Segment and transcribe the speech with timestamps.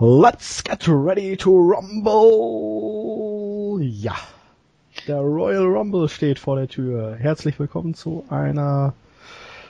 [0.00, 2.12] Let's get ready to rumble!
[3.82, 4.14] Ja,
[5.08, 7.16] der Royal Rumble steht vor der Tür.
[7.18, 8.92] Herzlich willkommen zu einer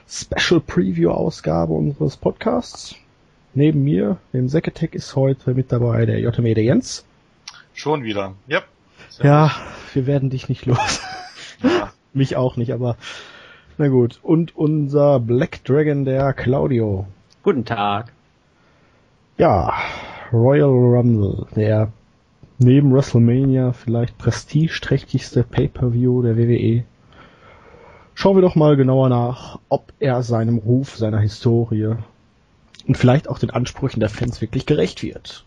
[0.06, 2.94] Special Preview Ausgabe unseres Podcasts.
[3.54, 7.06] Neben mir, dem Seketech, ist heute mit dabei der JME der Jens.
[7.72, 8.64] Schon wieder, yep.
[9.22, 9.50] Ja,
[9.94, 11.00] wir werden dich nicht los.
[11.62, 11.90] Ja.
[12.12, 12.98] Mich auch nicht, aber
[13.78, 14.20] na gut.
[14.22, 17.06] Und unser Black Dragon, der Claudio.
[17.42, 18.12] Guten Tag.
[19.38, 19.72] Ja,
[20.32, 21.90] Royal Rumble, der
[22.58, 26.84] neben WrestleMania vielleicht prestigeträchtigste Pay-per-View der WWE.
[28.14, 31.94] Schauen wir doch mal genauer nach, ob er seinem Ruf, seiner Historie
[32.86, 35.44] und vielleicht auch den Ansprüchen der Fans wirklich gerecht wird.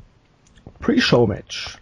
[0.80, 1.79] Pre-Show-Match.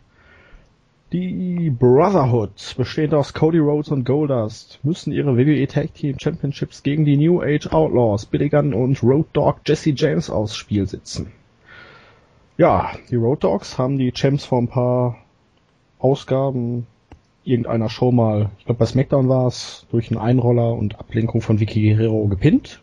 [1.11, 7.05] Die Brotherhood, bestehend aus Cody Rhodes und Goldust, müssen ihre WWE Tag Team Championships gegen
[7.05, 11.31] die New Age Outlaws, Billy Gunn und Road Dogg Jesse James aufs Spiel sitzen.
[12.59, 15.15] Ja, die Road Dogs haben die Champs vor ein paar
[15.97, 16.87] Ausgaben
[17.45, 21.61] irgendeiner Show mal, ich glaube bei SmackDown war es, durch einen Einroller und Ablenkung von
[21.61, 22.81] Vicky Guerrero gepinnt.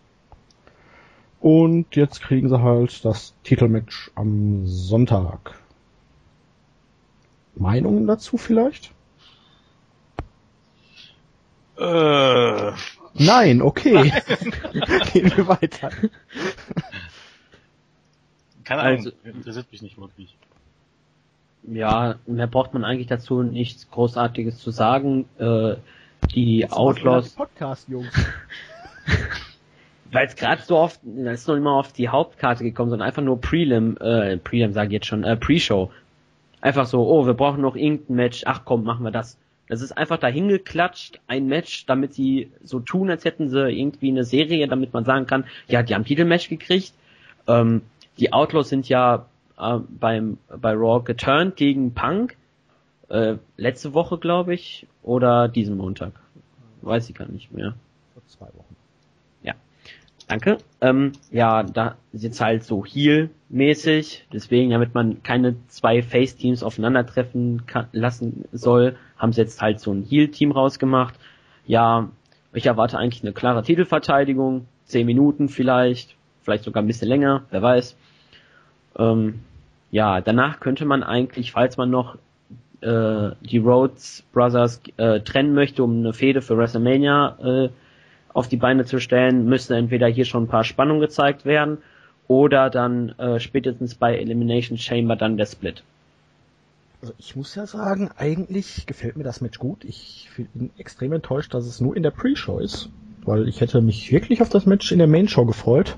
[1.42, 5.60] Und jetzt kriegen sie halt das Titelmatch am Sonntag.
[7.54, 8.92] Meinungen dazu vielleicht?
[11.76, 12.72] Äh.
[13.12, 14.10] Nein, okay.
[15.12, 15.90] Gehen wir weiter.
[18.66, 20.36] Keine Ahnung, also, interessiert mich nicht wirklich.
[21.62, 25.26] Ja, mehr braucht man eigentlich dazu nichts Großartiges zu sagen.
[25.38, 25.76] Äh,
[26.34, 27.30] die das Outlaws.
[27.30, 28.12] Podcast, Jungs.
[30.12, 33.22] Weil es gerade so oft, es ist noch immer auf die Hauptkarte gekommen, sondern einfach
[33.22, 35.90] nur Prelim, äh, Prelim sage ich jetzt schon, äh, Pre-Show.
[36.60, 39.38] Einfach so, oh, wir brauchen noch irgendein Match, ach komm, machen wir das.
[39.68, 44.10] Das ist einfach dahin geklatscht, ein Match, damit sie so tun, als hätten sie irgendwie
[44.10, 46.92] eine Serie, damit man sagen kann, ja, die haben Titelmatch gekriegt.
[47.48, 47.82] Ähm,
[48.18, 49.26] die Outlaws sind ja
[49.58, 52.36] äh, beim bei Raw geturnt gegen Punk
[53.08, 56.12] äh, letzte Woche, glaube ich, oder diesen Montag.
[56.82, 57.74] Weiß ich gar nicht mehr.
[58.14, 58.76] Vor zwei Wochen.
[59.42, 59.54] Ja.
[60.28, 60.58] Danke.
[60.80, 67.66] Ähm, ja, da ist jetzt halt so Heal-mäßig, deswegen, damit man keine zwei Face-Teams aufeinandertreffen
[67.66, 71.14] kann, lassen soll, haben sie jetzt halt so ein Heal-Team rausgemacht.
[71.66, 72.10] Ja,
[72.52, 77.62] ich erwarte eigentlich eine klare Titelverteidigung, zehn Minuten vielleicht, vielleicht sogar ein bisschen länger, wer
[77.62, 77.96] weiß.
[78.98, 79.40] Ähm,
[79.90, 82.16] ja, danach könnte man eigentlich, falls man noch
[82.80, 87.68] äh, die Rhodes Brothers äh, trennen möchte, um eine Fehde für WrestleMania äh,
[88.32, 91.78] auf die Beine zu stellen, müsste entweder hier schon ein paar Spannungen gezeigt werden
[92.28, 95.82] oder dann äh, spätestens bei Elimination Chamber dann der Split.
[97.00, 99.84] Also ich muss ja sagen, eigentlich gefällt mir das Match gut.
[99.84, 102.88] Ich bin extrem enttäuscht, dass es nur in der Pre-Show ist,
[103.24, 105.96] weil ich hätte mich wirklich auf das Match in der Main-Show gefreut.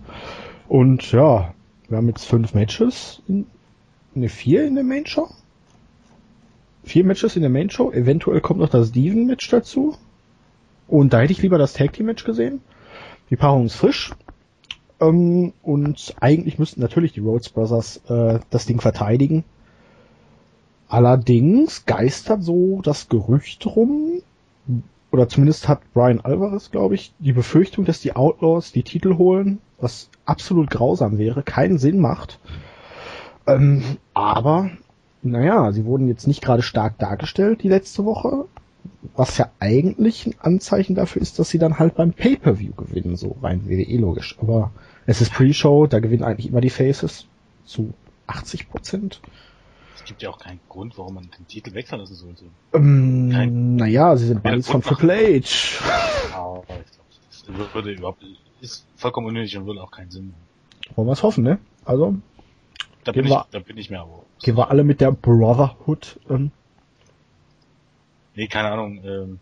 [0.68, 1.54] Und ja,
[1.88, 3.22] wir haben jetzt fünf Matches.
[3.28, 3.46] In,
[4.14, 5.28] ne, vier in der Main Show?
[6.84, 7.90] Vier Matches in der Main Show.
[7.92, 9.96] Eventuell kommt noch das Steven-Match dazu.
[10.86, 12.60] Und da hätte ich lieber das Tag Team Match gesehen.
[13.30, 14.14] Die Paarung ist frisch.
[15.00, 19.44] Ähm, und eigentlich müssten natürlich die Rhodes Brothers äh, das Ding verteidigen.
[20.88, 24.22] Allerdings geistert so das Gerücht rum,
[25.10, 29.58] oder zumindest hat Brian Alvarez, glaube ich, die Befürchtung, dass die Outlaws die Titel holen,
[29.80, 32.38] was absolut grausam wäre, keinen Sinn macht.
[33.46, 33.82] Ähm,
[34.14, 34.70] aber,
[35.22, 38.44] naja, sie wurden jetzt nicht gerade stark dargestellt die letzte Woche,
[39.16, 43.36] was ja eigentlich ein Anzeichen dafür ist, dass sie dann halt beim Pay-Per-View gewinnen, so
[43.42, 44.36] rein WWE logisch.
[44.40, 44.70] Aber
[45.06, 47.26] es ist Pre-Show, da gewinnen eigentlich immer die Faces
[47.64, 47.94] zu
[48.26, 49.20] 80 Prozent
[50.08, 52.44] gibt ja auch keinen Grund, warum man den Titel wechseln lassen sollte.
[52.72, 56.34] Ähm, Kein, naja, sie sind beides von Triple H.
[56.34, 58.24] Aber ich glaube, das würde überhaupt,
[58.60, 60.96] ist vollkommen unnötig und würde auch keinen Sinn machen.
[60.96, 61.58] Wollen wir es hoffen, ne?
[61.84, 62.16] Also.
[63.04, 64.24] Da bin, ich, wir, da bin ich mehr aber.
[64.42, 66.50] Gehen wir alle mit der Brotherhood, ähm.
[68.34, 69.40] Nee, keine Ahnung, ähm.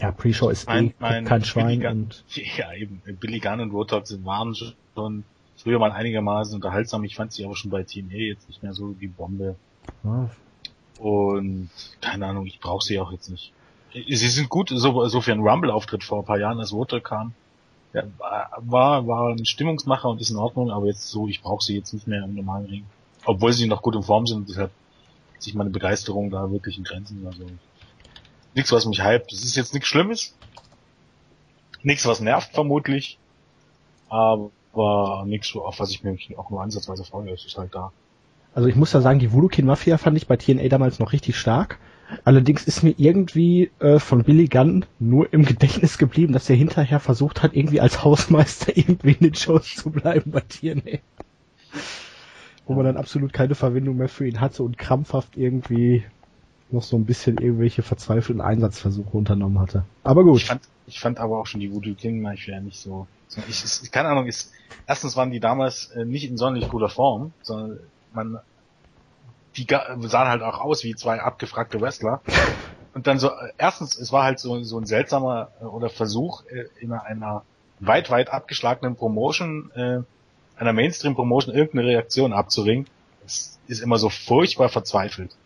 [0.00, 2.24] Ja, Pre-Show ist mein, eh mein kein Schwein Billy und.
[2.56, 3.02] Ja, eben.
[3.20, 5.24] Billy Gunn und sind waren schon
[5.56, 7.04] früher mal einigermaßen unterhaltsam.
[7.04, 9.56] Ich fand sie aber schon bei TNA jetzt nicht mehr so die Bombe.
[10.02, 10.30] Ja.
[10.98, 11.70] Und
[12.00, 13.52] keine Ahnung, ich brauche sie auch jetzt nicht.
[13.92, 17.34] Sie sind gut, so, so für einen Rumble-Auftritt vor ein paar Jahren, als Water kam.
[17.92, 18.04] Ja,
[18.58, 21.92] war, war ein Stimmungsmacher und ist in Ordnung, aber jetzt so, ich brauche sie jetzt
[21.92, 22.84] nicht mehr im normalen Ring.
[23.24, 24.70] Obwohl sie noch gut in Form sind, deshalb
[25.38, 27.26] sich meine Begeisterung da wirklich in Grenzen.
[27.26, 27.44] Also
[28.54, 29.32] nichts, was mich hypt.
[29.32, 30.34] Das ist jetzt nichts Schlimmes.
[31.82, 33.18] Nichts, was nervt vermutlich.
[34.08, 37.32] Aber nichts, auf was ich mir auch nur ansatzweise freue.
[37.32, 37.92] Es ist halt da.
[38.54, 41.36] Also ich muss ja sagen, die Voodoo Mafia fand ich bei TNA damals noch richtig
[41.36, 41.78] stark.
[42.24, 47.00] Allerdings ist mir irgendwie äh, von Billy Gunn nur im Gedächtnis geblieben, dass er hinterher
[47.00, 50.98] versucht hat, irgendwie als Hausmeister irgendwie in den Shows zu bleiben bei TNA.
[52.66, 56.04] wo man dann absolut keine Verwendung mehr für ihn hatte und krampfhaft irgendwie
[56.70, 59.84] noch so ein bisschen irgendwelche verzweifelten Einsatzversuche unternommen hatte.
[60.04, 60.38] Aber gut.
[60.38, 63.06] Ich fand, ich fand aber auch schon die Voodoo King Match ja nicht so.
[63.48, 64.52] Ich, ich, keine Ahnung, ist,
[64.86, 67.80] erstens waren die damals äh, nicht in sonderlich guter Form, sondern
[68.12, 68.38] man,
[69.56, 69.66] die
[70.08, 72.20] sahen halt auch aus wie zwei abgefragte Wrestler.
[72.94, 76.64] Und dann so, erstens, es war halt so, so ein seltsamer äh, oder Versuch äh,
[76.80, 77.42] in einer
[77.80, 79.98] weit, weit abgeschlagenen Promotion, äh,
[80.60, 82.86] einer Mainstream-Promotion irgendeine Reaktion abzuringen.
[83.22, 85.36] Das ist immer so furchtbar verzweifelt.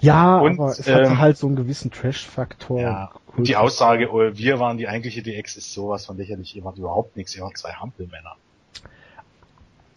[0.00, 2.80] Ja, und, aber es hatte ähm, halt so einen gewissen Trash-Faktor.
[2.80, 6.56] Ja, und die Aussage, oh, wir waren die eigentliche DX, ist sowas von lächerlich.
[6.56, 8.36] Ihr wart überhaupt nichts, ihr wart zwei Hampelmänner.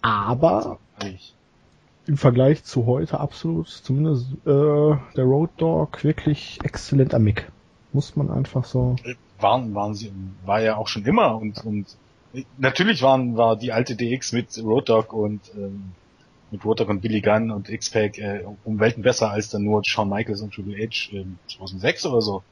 [0.01, 0.78] Aber also,
[2.07, 7.52] im Vergleich zu heute absolut, zumindest äh, der Road Dog wirklich exzellent am Mick.
[7.94, 8.96] Muss man einfach so.
[9.40, 10.12] Waren, waren sie,
[10.46, 11.98] war ja auch schon immer und, und
[12.57, 15.92] natürlich waren, war die alte DX mit Road Dog und ähm,
[16.52, 20.10] mit Rotok und Billy Gunn und X-Pac äh, um Welten besser als dann nur Shawn
[20.10, 22.44] Michaels und Triple H äh, 2006 oder so.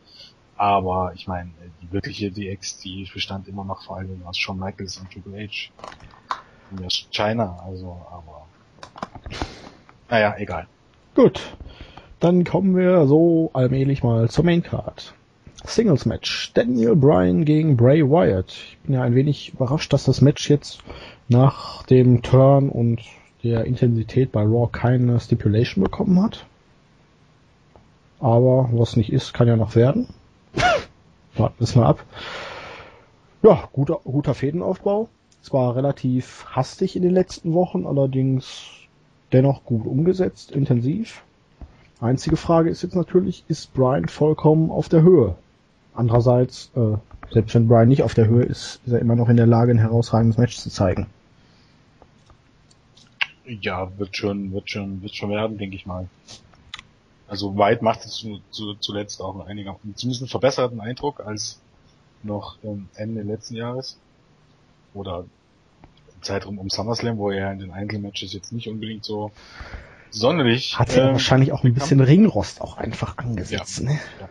[0.57, 1.51] Aber ich meine,
[1.81, 5.71] die wirkliche DX, die bestand immer noch vor allem aus Shawn Michaels und Triple H.
[6.71, 8.47] Und aus China, also, aber.
[10.09, 10.67] Naja, egal.
[11.15, 11.41] Gut.
[12.19, 15.13] Dann kommen wir so allmählich mal zur Main Card.
[15.65, 16.51] Singles Match.
[16.53, 18.51] Daniel Bryan gegen Bray Wyatt.
[18.51, 20.79] Ich bin ja ein wenig überrascht, dass das Match jetzt
[21.29, 23.01] nach dem Turn und
[23.43, 26.45] der Intensität bei Raw keine Stipulation bekommen hat.
[28.19, 30.07] Aber was nicht ist, kann ja noch werden.
[31.35, 32.05] Warten wir es mal ab.
[33.41, 35.09] Ja, guter, guter Fädenaufbau.
[35.41, 38.69] Es war relativ hastig in den letzten Wochen, allerdings
[39.33, 41.23] dennoch gut umgesetzt, intensiv.
[41.99, 45.35] Einzige Frage ist jetzt natürlich, ist Brian vollkommen auf der Höhe?
[45.93, 46.97] Andererseits, äh,
[47.31, 49.71] selbst wenn Brian nicht auf der Höhe ist, ist er immer noch in der Lage,
[49.71, 51.07] ein herausragendes Match zu zeigen.
[53.45, 56.07] Ja, wird schon, wird schon, wird schon werden, denke ich mal.
[57.27, 61.59] Also weit macht es zu, zu, zuletzt auch einiger, zumindest einen verbesserten Eindruck als
[62.21, 63.97] noch ähm, Ende letzten Jahres.
[64.93, 65.25] Oder
[66.23, 69.31] Zeitraum um SummerSlam, wo er in den Einzelmatches jetzt nicht unbedingt so
[70.13, 70.77] sonderlich.
[70.79, 73.99] Hat er ähm, wahrscheinlich auch ein bisschen Ringrost auch einfach angesetzt, ja, ne?
[74.19, 74.29] Ja.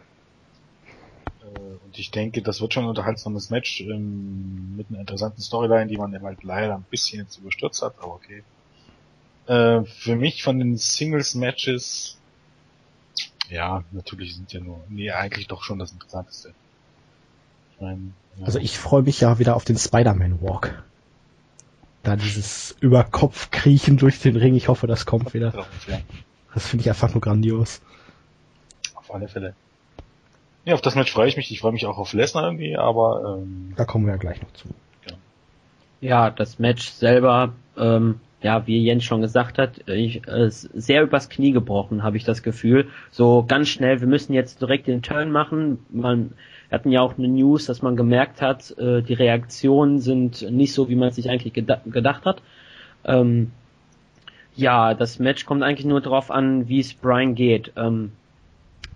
[1.44, 5.86] Äh, und ich denke, das wird schon ein unterhaltsames Match ähm, mit einer interessanten Storyline,
[5.86, 8.42] die man halt leider ein bisschen jetzt überstürzt hat, aber okay.
[9.46, 12.18] Äh, für mich von den Singles-Matches,
[13.50, 16.54] ja, natürlich sind ja nur, nee, eigentlich doch schon das Interessanteste.
[17.74, 18.46] Ich mein, ja.
[18.46, 20.84] Also ich freue mich ja wieder auf den Spider-Man-Walk.
[22.02, 25.66] Da dieses über Kopf kriechen durch den Ring, ich hoffe, das kommt wieder.
[26.52, 27.80] Das finde ich einfach nur grandios.
[28.94, 29.54] Auf alle Fälle.
[30.64, 31.50] Ja, auf das Match freue ich mich.
[31.50, 34.52] Ich freue mich auch auf Lesnar irgendwie, aber ähm, da kommen wir ja gleich noch
[34.52, 34.68] zu.
[35.06, 35.14] Ja,
[36.00, 41.28] ja das Match selber ähm, ja, wie Jens schon gesagt hat, ich, äh, sehr übers
[41.28, 42.88] Knie gebrochen, habe ich das Gefühl.
[43.10, 45.78] So ganz schnell, wir müssen jetzt direkt den Turn machen.
[45.90, 46.32] Man
[46.72, 50.72] wir hatten ja auch eine News, dass man gemerkt hat, äh, die Reaktionen sind nicht
[50.72, 52.40] so, wie man sich eigentlich geda gedacht hat.
[53.04, 53.50] Ähm,
[54.56, 57.72] ja, das Match kommt eigentlich nur darauf an, wie es Brian geht.
[57.76, 58.12] Ähm,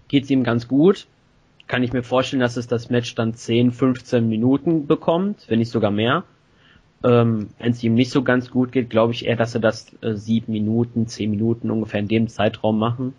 [0.08, 1.06] geht es ihm ganz gut?
[1.66, 5.70] Kann ich mir vorstellen, dass es das Match dann 10, 15 Minuten bekommt, wenn nicht
[5.70, 6.24] sogar mehr.
[7.04, 9.92] Ähm, Wenn es ihm nicht so ganz gut geht, glaube ich eher, dass er das
[10.00, 13.12] äh, sieben Minuten, zehn Minuten ungefähr in dem Zeitraum machen,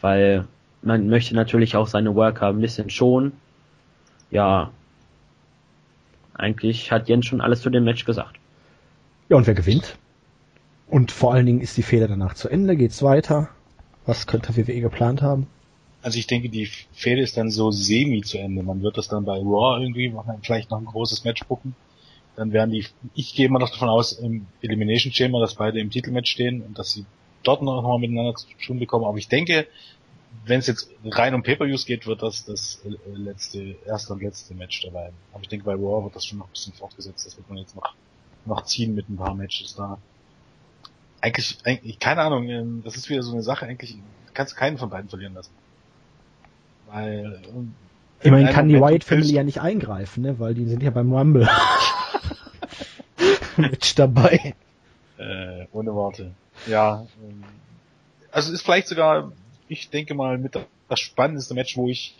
[0.00, 0.44] weil
[0.82, 3.30] man möchte natürlich auch seine Worker ein bisschen schonen.
[4.30, 4.70] Ja,
[6.34, 8.36] eigentlich hat Jens schon alles zu dem Match gesagt.
[9.28, 9.96] Ja, und wer gewinnt?
[10.88, 13.48] Und vor allen Dingen ist die Fehler danach zu Ende, geht's weiter?
[14.04, 15.46] Was könnte WWE geplant haben?
[16.02, 18.62] Also ich denke, die Fehde ist dann so semi zu Ende.
[18.62, 21.74] Man wird das dann bei Raw irgendwie machen, vielleicht noch ein großes Match gucken
[22.36, 25.90] dann werden die, ich gehe immer noch davon aus, im Elimination Chamber, dass beide im
[25.90, 27.06] Titelmatch stehen und dass sie
[27.42, 29.06] dort noch mal miteinander zu tun bekommen.
[29.06, 29.66] Aber ich denke,
[30.44, 34.54] wenn es jetzt rein um Pay-Per-Views geht, wird das das äh, letzte, erste und letzte
[34.54, 35.12] Match dabei.
[35.32, 37.26] Aber ich denke, bei Raw wird das schon noch ein bisschen fortgesetzt.
[37.26, 37.94] Das wird man jetzt noch,
[38.44, 39.98] noch ziehen mit ein paar Matches da.
[41.20, 43.96] Eigentlich, eigentlich, keine Ahnung, ähm, das ist wieder so eine Sache, eigentlich
[44.34, 45.52] kannst du keinen von beiden verlieren lassen.
[46.88, 47.42] Weil,
[48.20, 51.48] Immerhin kann die White Family ja nicht eingreifen, ne, weil die sind ja beim Rumble.
[53.56, 54.54] mit dabei.
[55.18, 56.32] Äh, ohne Worte.
[56.66, 57.06] Ja.
[57.22, 57.44] Ähm,
[58.30, 59.32] also ist vielleicht sogar,
[59.68, 60.58] ich denke mal, mit
[60.88, 62.14] das spannendste Match, wo ich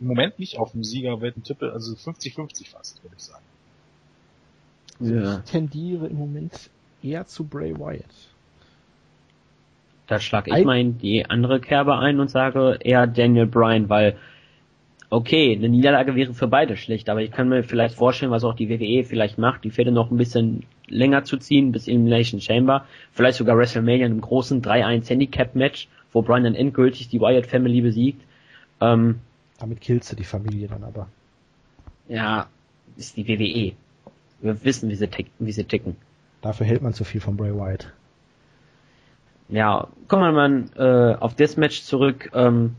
[0.00, 3.44] im Moment nicht auf dem Sieger wetten tippe, also 50-50 fast, würde ich sagen.
[5.00, 5.38] Ja.
[5.38, 6.70] Ich tendiere im Moment
[7.02, 8.04] eher zu Bray Wyatt.
[10.06, 14.16] Da schlage ich mal in die andere Kerbe ein und sage eher Daniel Bryan, weil
[15.12, 18.54] okay, eine Niederlage wäre für beide schlecht, aber ich kann mir vielleicht vorstellen, was auch
[18.54, 22.86] die WWE vielleicht macht, die Fäde noch ein bisschen länger zu ziehen bis Elimination Chamber,
[23.12, 27.46] vielleicht sogar WrestleMania in einem großen 3-1 Handicap Match, wo Brian dann endgültig die Wyatt
[27.46, 28.22] Family besiegt.
[28.80, 29.20] Ähm,
[29.58, 31.08] Damit killst du die Familie dann aber.
[32.08, 32.46] Ja,
[32.96, 33.74] ist die WWE.
[34.40, 35.96] Wir wissen, wie sie, ticken, wie sie ticken.
[36.40, 37.92] Dafür hält man zu viel von Bray Wyatt.
[39.48, 42.30] Ja, kommen wir mal äh, auf das Match zurück.
[42.34, 42.74] Ähm,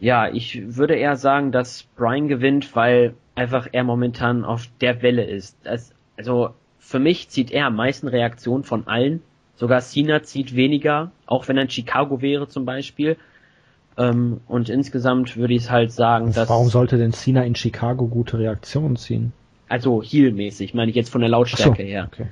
[0.00, 5.24] ja, ich würde eher sagen, dass Brian gewinnt, weil einfach er momentan auf der Welle
[5.24, 5.56] ist.
[5.64, 9.22] Das, also für mich zieht er am meisten Reaktionen von allen.
[9.56, 13.16] Sogar Cena zieht weniger, auch wenn er in Chicago wäre zum Beispiel.
[13.98, 16.48] Ähm, und insgesamt würde ich es halt sagen, dass.
[16.48, 19.32] Warum sollte denn Cena in Chicago gute Reaktionen ziehen?
[19.68, 22.08] Also Heel-mäßig, meine ich jetzt von der Lautstärke so, her.
[22.12, 22.26] Okay.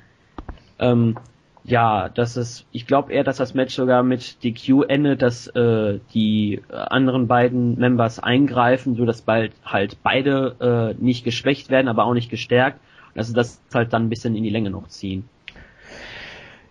[0.78, 1.16] Ähm,
[1.64, 5.99] ja, das ist, ich glaube eher, dass das Match sogar mit DQ endet, dass äh,
[6.12, 12.04] die anderen beiden Members eingreifen, so dass bald halt beide äh, nicht geschwächt werden, aber
[12.04, 12.78] auch nicht gestärkt.
[13.14, 15.26] Also das halt dann ein bisschen in die Länge noch ziehen.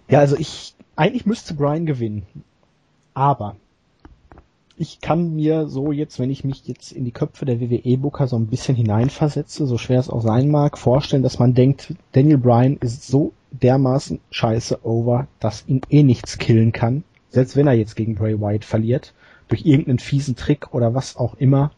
[0.08, 2.24] Ja, also ich, eigentlich müsste Brian gewinnen.
[3.14, 3.56] Aber
[4.76, 8.36] ich kann mir so jetzt, wenn ich mich jetzt in die Köpfe der WWE-Booker so
[8.36, 12.78] ein bisschen hineinversetze, so schwer es auch sein mag, vorstellen, dass man denkt, Daniel Bryan
[12.78, 17.04] ist so dermaßen scheiße over, dass ihn eh nichts killen kann.
[17.30, 19.14] Selbst wenn er jetzt gegen Bray Wyatt verliert,
[19.48, 21.72] durch irgendeinen fiesen Trick oder was auch immer.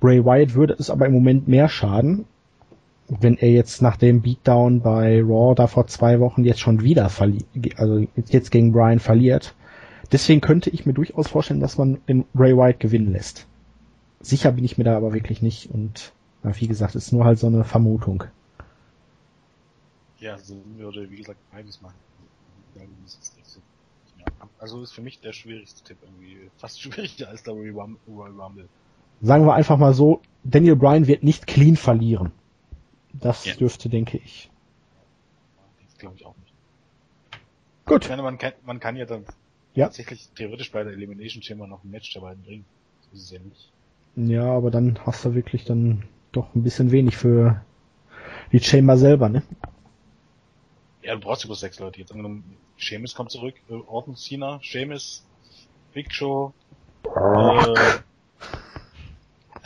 [0.00, 2.26] Bray Wyatt würde es aber im Moment mehr schaden,
[3.20, 7.08] wenn er jetzt nach dem Beatdown bei Raw da vor zwei Wochen jetzt schon wieder
[7.10, 7.44] verliert,
[7.76, 9.54] also jetzt gegen Bryan verliert.
[10.10, 13.46] Deswegen könnte ich mir durchaus vorstellen, dass man den Bray Wyatt gewinnen lässt.
[14.20, 17.46] Sicher bin ich mir da aber wirklich nicht und wie gesagt, ist nur halt so
[17.46, 18.24] eine Vermutung.
[20.18, 21.94] Ja, so würde, wie gesagt, beides machen.
[24.58, 26.50] Also ist für mich der schwierigste Tipp irgendwie.
[26.56, 28.68] Fast schwieriger als der Royal Rumble.
[29.20, 32.32] Sagen wir einfach mal so, Daniel Bryan wird nicht clean verlieren.
[33.12, 33.54] Das ja.
[33.54, 34.50] dürfte, denke ich.
[35.86, 36.52] Das glaube ich auch nicht.
[37.84, 38.04] Gut.
[38.04, 39.24] Ich meine, man kann, man kann ja dann
[39.74, 39.86] ja.
[39.86, 42.64] tatsächlich theoretisch bei der Elimination Chamber noch ein Match dabei bringen.
[43.02, 43.70] So ist es ja nicht.
[44.16, 47.62] Ja, aber dann hast du wirklich dann doch ein bisschen wenig für
[48.52, 49.42] die Chamber selber, ne?
[51.02, 51.98] Ja, du brauchst ja bloß sechs Leute.
[51.98, 55.24] Jetzt angenommen, Sheamus kommt zurück, äh, Orton, Cena, Sheamus,
[55.92, 56.52] Big Show,
[57.04, 57.98] äh,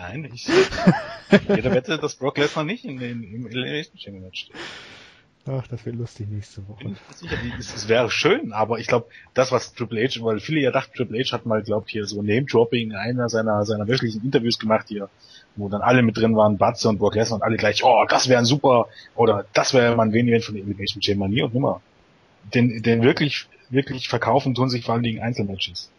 [0.08, 0.46] Nein, ich,
[1.48, 4.56] jeder wette, dass Brock Lesnar nicht in, in, im Elimination Chamber Match steht.
[5.48, 6.84] Ach, das wird lustig nächste Woche.
[6.84, 10.60] Bin ich sicher, es wäre schön, aber ich glaube, das, was Triple H, weil viele
[10.60, 14.58] ja dachten, Triple H hat mal, glaubt hier so Name-Dropping einer seiner, seiner wöchentlichen Interviews
[14.58, 15.08] gemacht hier,
[15.54, 18.28] wo dann alle mit drin waren, Batze und Brock Lesnar und alle gleich, oh, das
[18.28, 21.80] wäre ein super, oder das wäre mal ein Event von Elimination Chamber, nie und nimmer.
[22.54, 25.90] Den, den wirklich, wirklich verkaufen tun sich vor allen Dingen Einzelmatches.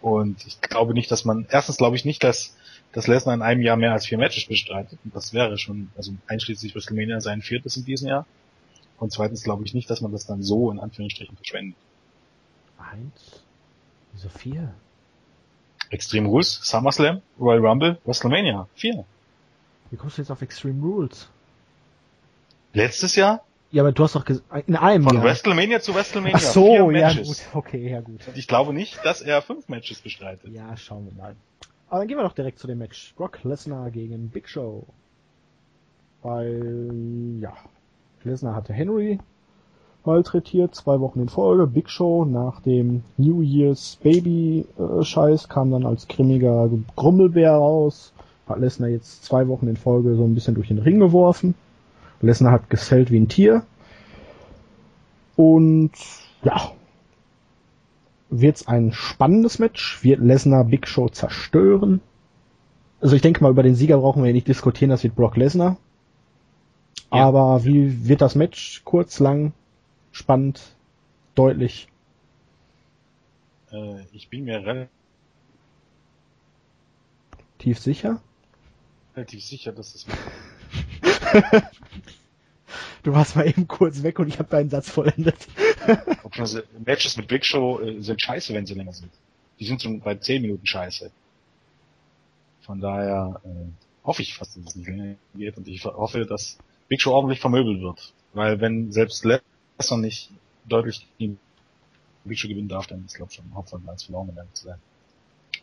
[0.00, 2.56] Und ich glaube nicht, dass man, erstens glaube ich nicht, dass,
[2.92, 4.98] dass Lesnar in einem Jahr mehr als vier Matches bestreitet.
[5.04, 8.26] Und das wäre schon, also einschließlich WrestleMania sein viertes in diesem Jahr.
[8.98, 11.76] Und zweitens glaube ich nicht, dass man das dann so in Anführungsstrichen verschwendet.
[12.78, 13.42] Eins?
[14.12, 14.74] Wieso vier?
[15.90, 18.68] Extreme Rules, SummerSlam, Royal Rumble, WrestleMania.
[18.74, 19.04] Vier.
[19.90, 21.28] Wie kommst du jetzt auf Extreme Rules?
[22.72, 23.44] Letztes Jahr?
[23.70, 24.26] Ja, aber du hast doch
[24.66, 25.24] in einem Von Jahr.
[25.24, 26.36] WrestleMania zu WrestleMania.
[26.36, 28.28] Ach so, ja gut, okay, ja gut.
[28.28, 30.52] Und ich glaube nicht, dass er fünf Matches bestreitet.
[30.52, 31.36] Ja, schauen wir mal.
[31.92, 33.12] Aber dann gehen wir doch direkt zu dem Match.
[33.18, 34.86] Brock Lesnar gegen Big Show.
[36.22, 37.52] Weil, ja,
[38.24, 39.18] Lesnar hatte Henry
[40.02, 41.66] malträtiert, zwei Wochen in Folge.
[41.66, 48.14] Big Show nach dem New Year's Baby äh, Scheiß kam dann als grimmiger Grummelbär raus.
[48.48, 51.54] Hat Lesnar jetzt zwei Wochen in Folge so ein bisschen durch den Ring geworfen.
[52.22, 53.64] Lesnar hat gesellt wie ein Tier.
[55.36, 55.92] Und
[56.42, 56.72] ja,
[58.32, 60.02] wird's ein spannendes Match.
[60.02, 62.00] Wird Lesnar Big Show zerstören?
[63.00, 65.76] Also ich denke mal, über den Sieger brauchen wir nicht diskutieren, das wird Brock Lesnar.
[67.12, 67.26] Ja.
[67.26, 68.82] Aber wie wird das Match?
[68.84, 69.52] Kurz, lang,
[70.12, 70.74] spannend,
[71.34, 71.88] deutlich?
[73.70, 74.88] Äh, ich bin mir relativ
[77.58, 78.20] Tief sicher?
[79.14, 80.06] relativ sicher, dass es
[83.02, 85.48] Du warst mal eben kurz weg und ich habe deinen Satz vollendet.
[86.22, 89.10] Ob schon so- Matches mit Big Show äh, sind scheiße, wenn sie länger sind.
[89.58, 91.10] Die sind schon bei 10 Minuten scheiße.
[92.62, 93.48] Von daher äh,
[94.04, 96.58] hoffe ich fast, dass es nicht länger geht und ich hoffe, dass
[96.88, 98.12] Big Show ordentlich vermöbelt wird.
[98.32, 100.30] Weil wenn selbst Lesnar nicht
[100.66, 101.38] deutlich gegen
[102.24, 104.78] Big Show gewinnen darf, dann ist glaube ich schon Hauptsache als verloren, ehrlich zu sein.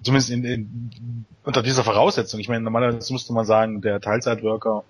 [0.01, 2.39] Zumindest in, in, unter dieser Voraussetzung.
[2.39, 4.83] Ich meine, normalerweise müsste man sagen, der Teilzeitworker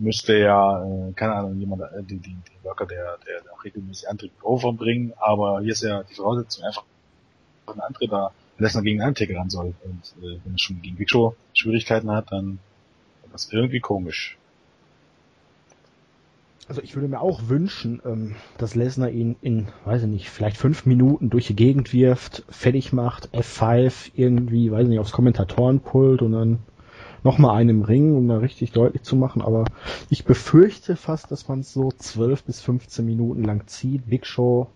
[0.00, 4.08] müsste ja, äh, keine Ahnung, jemand, äh, die, die, die Worker, der, der, auch regelmäßig
[4.08, 6.84] Antritt overbringen, aber hier ist ja die Voraussetzung einfach
[7.66, 9.74] ein Antritt da Lesnar gegen einen Undertaker ran soll.
[9.84, 12.58] Und äh, wenn er schon gegen Big Show Schwierigkeiten hat, dann
[13.24, 14.36] ist das irgendwie komisch.
[16.68, 20.56] Also ich würde mir auch wünschen, ähm, dass Lesnar ihn in, weiß ich nicht, vielleicht
[20.56, 26.22] fünf Minuten durch die Gegend wirft, fertig macht, F5 irgendwie, weiß ich nicht, aufs Kommentatorenpult
[26.22, 26.58] und dann
[27.24, 29.42] nochmal einen im Ring, um da richtig deutlich zu machen.
[29.42, 29.64] Aber
[30.08, 34.08] ich befürchte fast, dass man es so zwölf bis 15 Minuten lang zieht.
[34.08, 34.68] Big Show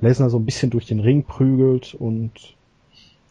[0.00, 2.32] Lesnar so ein bisschen durch den Ring prügelt und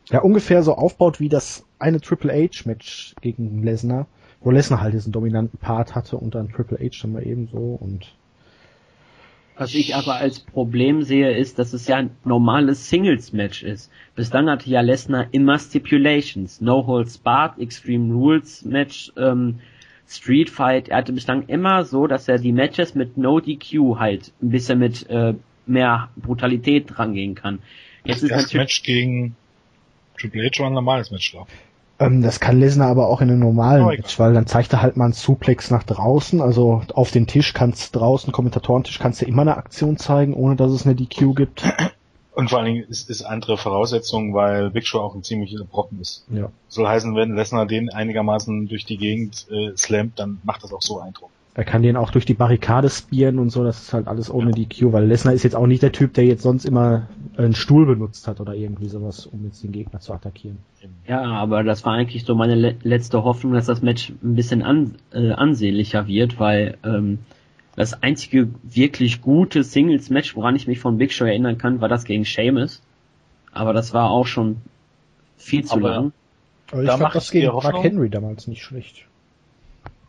[0.09, 4.07] ja ungefähr so aufbaut wie das eine Triple H Match gegen Lesnar
[4.41, 8.15] wo Lesnar halt diesen dominanten Part hatte und dann Triple H dann mal ebenso und
[9.57, 13.91] was ich aber als Problem sehe, ist, dass es ja ein normales Singles-Match ist.
[14.15, 16.61] Bis dann hatte ja Lesnar immer Stipulations.
[16.61, 19.59] No Holds Barred, Extreme Rules Match, ähm,
[20.07, 20.89] Street Fight.
[20.89, 24.79] Er hatte bislang immer so, dass er die Matches mit No DQ halt ein bisschen
[24.79, 25.33] mit äh,
[25.65, 27.59] mehr Brutalität drangehen kann.
[28.05, 29.35] Jetzt das ist natürlich Match gegen
[30.19, 31.66] Triple H war ein normales Match, glaube ich.
[31.99, 34.81] Ähm, das kann Lesnar aber auch in einem normalen oh, Match, weil dann zeigt er
[34.81, 36.41] halt mal einen Suplex nach draußen.
[36.41, 40.71] Also auf den Tisch kannst draußen, Kommentatorentisch kannst du immer eine Aktion zeigen, ohne dass
[40.71, 41.63] es eine DQ gibt.
[42.33, 45.99] Und vor allen Dingen ist, ist andere Voraussetzung, weil Big Show auch ein ziemlicher Brocken
[45.99, 46.23] ist.
[46.29, 46.51] Ja.
[46.67, 50.83] Soll heißen, wenn Lesnar den einigermaßen durch die Gegend äh, slammt, dann macht das auch
[50.83, 51.31] so Eindruck.
[51.57, 54.51] Er kann den auch durch die Barrikade spieren und so, das ist halt alles ohne
[54.51, 54.57] ja.
[54.57, 57.87] DQ, weil Lesnar ist jetzt auch nicht der Typ, der jetzt sonst immer einen Stuhl
[57.87, 60.59] benutzt hat oder irgendwie sowas, um jetzt den Gegner zu attackieren.
[61.07, 64.61] Ja, aber das war eigentlich so meine le letzte Hoffnung, dass das Match ein bisschen
[64.61, 67.17] an äh, ansehnlicher wird, weil ähm,
[67.75, 72.03] das einzige wirklich gute Singles-Match, woran ich mich von Big Show erinnern kann, war das
[72.03, 72.83] gegen Sheamus.
[73.51, 74.57] Aber das war auch schon
[75.37, 76.11] viel zu aber, lang.
[76.71, 79.07] Aber ich da fand das gegen Mark Henry damals nicht schlecht.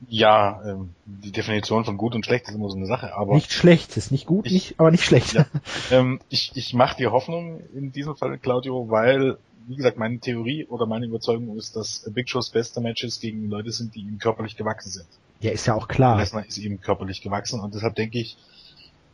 [0.06, 3.34] Ja, ähm, die Definition von gut und schlecht ist immer so eine Sache, aber.
[3.34, 5.32] Nicht schlecht, ist nicht gut, ich, nicht, aber nicht schlecht.
[5.32, 5.46] Ja,
[5.90, 10.66] ähm, ich ich mache dir Hoffnung in diesem Fall, Claudio, weil, wie gesagt, meine Theorie
[10.66, 14.56] oder meine Überzeugung ist, dass Big Shows beste Matches gegen Leute sind, die ihm körperlich
[14.56, 15.08] gewachsen sind.
[15.40, 16.16] Ja, ist ja auch klar.
[16.16, 18.36] Lesnar ist ihm körperlich gewachsen und deshalb denke ich,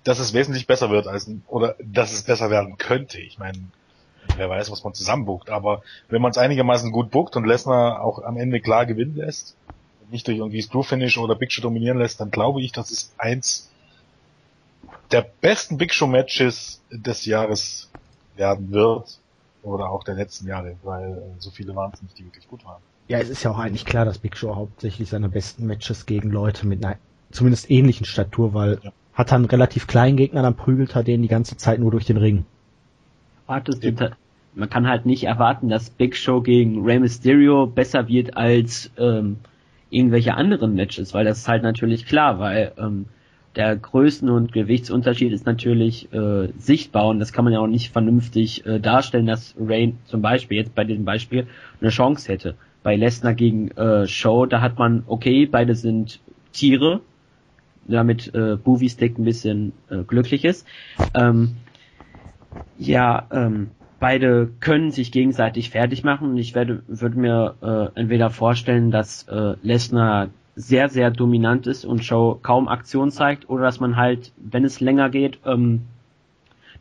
[0.05, 3.19] dass es wesentlich besser wird als, oder dass es besser werden könnte.
[3.21, 3.59] Ich meine,
[4.37, 8.23] wer weiß, was man zusammenbucht, aber wenn man es einigermaßen gut buckt und Lesnar auch
[8.23, 9.57] am Ende klar gewinnen lässt,
[10.15, 13.13] nicht durch irgendwie Screw Finish oder Big Show dominieren lässt, dann glaube ich, dass es
[13.19, 13.71] eins
[15.11, 17.91] der besten Big Show Matches des Jahres
[18.37, 19.19] werden wird
[19.63, 22.65] oder auch der letzten Jahre, weil äh, so viele waren es nicht, die wirklich gut
[22.65, 22.81] waren.
[23.09, 26.31] Ja, es ist ja auch eigentlich klar, dass Big Show hauptsächlich seine besten Matches gegen
[26.31, 26.97] Leute mit einer
[27.31, 28.93] zumindest ähnlichen Statur, weil ja.
[29.13, 32.07] hat er einen relativ kleinen Gegner, dann prügelt er den die ganze Zeit nur durch
[32.07, 32.47] den Ring.
[33.47, 34.17] Wartest du,
[34.55, 39.39] man kann halt nicht erwarten, dass Big Show gegen Rey Mysterio besser wird als ähm,
[39.91, 43.07] irgendwelche anderen Matches, weil das ist halt natürlich klar, weil ähm,
[43.57, 47.93] der Größen- und Gewichtsunterschied ist natürlich äh, sichtbar und das kann man ja auch nicht
[47.93, 51.47] vernünftig äh, darstellen, dass Rain zum Beispiel jetzt bei diesem Beispiel
[51.81, 52.57] eine Chance hätte.
[52.83, 56.21] Bei Lesnar gegen äh, Show, da hat man, okay, beide sind
[56.53, 57.01] Tiere,
[57.87, 60.67] damit äh, Boovie Stick ein bisschen äh, glücklich ist.
[61.15, 61.57] Ähm,
[62.77, 63.71] ja, ähm,
[64.05, 69.27] beide können sich gegenseitig fertig machen und ich werde, würde mir äh, entweder vorstellen, dass
[69.29, 74.33] äh, Lesnar sehr, sehr dominant ist und Show kaum Aktion zeigt oder dass man halt,
[74.37, 75.87] wenn es länger geht, ähm,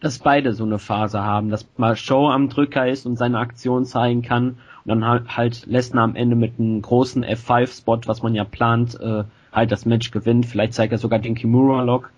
[0.01, 3.85] dass beide so eine Phase haben, dass mal Show am Drücker ist und seine Aktion
[3.85, 8.35] zeigen kann und dann halt, halt Lesnar am Ende mit einem großen F5-Spot, was man
[8.35, 10.45] ja plant, äh, halt das Match gewinnt.
[10.45, 12.11] Vielleicht zeigt er sogar den Kimura-Lock,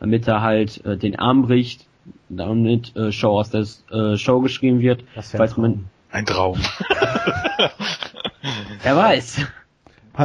[0.00, 1.87] damit er halt äh, den Arm bricht
[2.28, 6.58] damit äh, Show aus der äh, Show geschrieben wird, falls man ein Traum.
[8.82, 9.46] Wer weiß.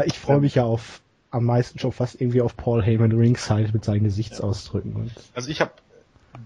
[0.05, 3.83] Ich freue mich ja auf am meisten schon fast irgendwie auf Paul Heyman Ringside mit
[3.83, 5.11] seinen Gesichtsausdrücken.
[5.33, 5.71] Also ich habe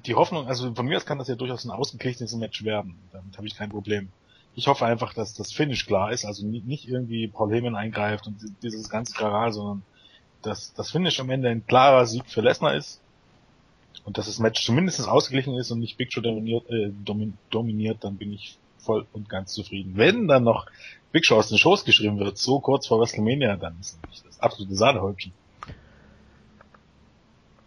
[0.05, 2.95] die Hoffnung, also von mir aus kann das ja durchaus ein ausgeglichenes Match werden.
[3.11, 4.09] Damit habe ich kein Problem.
[4.55, 8.37] Ich hoffe einfach, dass das Finish klar ist, also nicht irgendwie Paul Heyman eingreift und
[8.63, 9.83] dieses ganze Karal, sondern
[10.41, 13.01] dass das Finish am Ende ein klarer Sieg für Lesnar ist
[14.07, 16.91] und dass das Match zumindest ausgeglichen ist und nicht Big Show dominiert, äh,
[17.51, 19.97] dominiert, dann bin ich voll und ganz zufrieden.
[19.97, 20.65] Wenn dann noch
[21.11, 24.39] Big Show aus den Shows geschrieben wird, so kurz vor WrestleMania, dann ist das das
[24.39, 25.33] absolute Sahnehäubchen.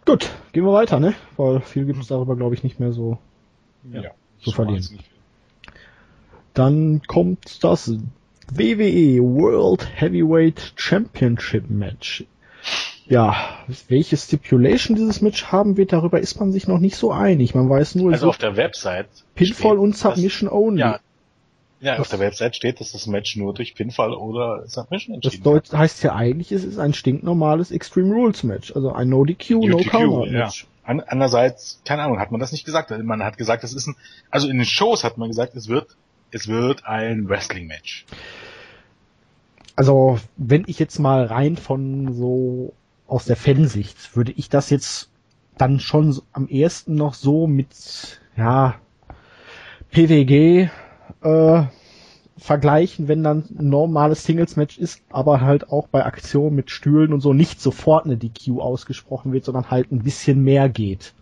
[0.03, 1.13] Gut, gehen wir weiter, ne?
[1.37, 3.19] Weil viel gibt es darüber, glaube ich, nicht mehr so
[3.91, 4.99] ja, zu verlieren.
[6.55, 7.93] Dann kommt das
[8.51, 12.25] WWE World Heavyweight Championship Match
[13.11, 13.35] ja,
[13.89, 17.53] welche Stipulation dieses Match haben wird, darüber ist man sich noch nicht so einig.
[17.53, 20.79] Man weiß nur, also auf der Website Pinfall und Submission das, only.
[20.79, 20.99] Ja,
[21.81, 25.43] ja auf der Website steht, dass das Match nur durch Pinfall oder Submission entschieden Das
[25.43, 29.49] Deut heißt ja eigentlich, es ist ein stinknormales Extreme Rules Match, also ein No DQ,
[29.55, 30.65] No Counter Match.
[30.85, 31.03] Ja.
[31.07, 32.91] andererseits, keine Ahnung, hat man das nicht gesagt.
[32.97, 33.97] Man hat gesagt, das ist ein,
[34.29, 35.97] also in den Shows hat man gesagt, es wird,
[36.31, 38.05] es wird ein Wrestling Match.
[39.75, 42.73] Also, wenn ich jetzt mal rein von so
[43.11, 45.09] aus der Fansicht würde ich das jetzt
[45.57, 48.75] dann schon am ehesten noch so mit, ja,
[49.91, 50.69] PWG
[51.21, 51.63] äh,
[52.37, 57.19] vergleichen, wenn dann ein normales Singles-Match ist, aber halt auch bei Aktionen mit Stühlen und
[57.19, 61.13] so nicht sofort eine DQ ausgesprochen wird, sondern halt ein bisschen mehr geht.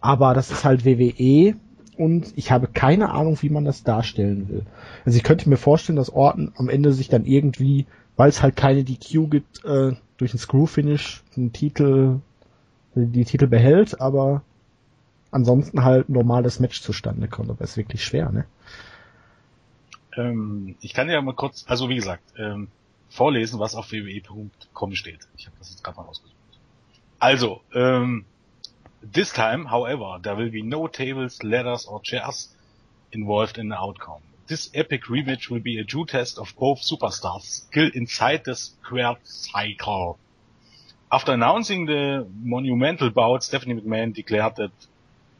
[0.00, 1.54] Aber das ist halt WWE
[1.98, 4.62] und ich habe keine Ahnung, wie man das darstellen will.
[5.04, 7.84] Also ich könnte mir vorstellen, dass Orton am Ende sich dann irgendwie,
[8.16, 12.20] weil es halt keine DQ gibt, äh, durch ein Screw-Finish den Titel,
[12.94, 14.42] die Titel behält, aber
[15.30, 17.50] ansonsten halt ein normales Match zustande kommt.
[17.50, 18.44] Aber ist wirklich schwer, ne?
[20.16, 22.68] Ähm, ich kann ja mal kurz, also wie gesagt, ähm,
[23.08, 25.28] vorlesen, was auf wwe.com steht.
[25.36, 26.36] Ich habe das jetzt gerade mal ausgesucht.
[27.18, 28.24] Also, ähm,
[29.12, 32.54] this time, however, there will be no tables, ladders or chairs
[33.10, 34.20] involved in the outcome.
[34.50, 39.14] This epic rematch will be a true test of both superstars' skill inside the square
[39.22, 40.18] cycle.
[41.12, 44.72] After announcing the monumental bout, Stephanie McMahon declared that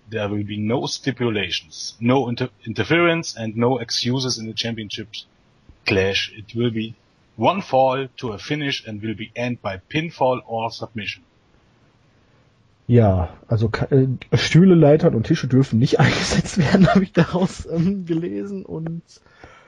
[0.08, 5.08] there will be no stipulations, no inter interference and no excuses in the championship
[5.88, 6.32] clash.
[6.36, 6.94] It will be
[7.34, 11.24] one fall to a finish and will be end by pinfall or submission.
[12.90, 18.05] Ja, also äh, Stühle, Leitern und Tische dürfen nicht eingesetzt werden, habe ich daraus ähm,
[18.05, 19.03] gelesen und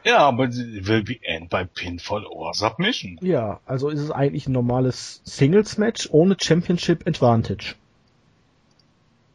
[0.03, 3.21] ja, aber will be end by pinfall or submission.
[3.23, 7.77] Ja, also ist es eigentlich ein normales Singles Match ohne Championship Advantage.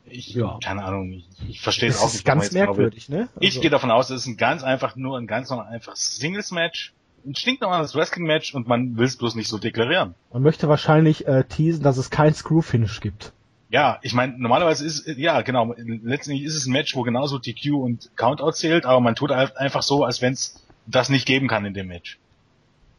[0.04, 0.60] Ich, ja.
[0.62, 2.16] keine Ahnung, ich, ich verstehe es auch nicht.
[2.16, 3.30] Das ist ganz merkwürdig, glaube, ne?
[3.36, 6.94] Also ich gehe davon aus, es ist ein ganz einfach, nur ein ganz einfaches Singles-Match,
[7.26, 10.14] ein stinknormales Wrestling-Match und man will es bloß nicht so deklarieren.
[10.34, 13.32] Man möchte wahrscheinlich äh, teasen, dass es kein Screw-Finish gibt.
[13.70, 17.74] Ja, ich meine, normalerweise ist, ja, genau, letztendlich ist es ein Match, wo genauso DQ
[17.74, 21.66] und Countout zählt, aber man tut einfach so, als wenn es das nicht geben kann
[21.66, 22.18] in dem Match.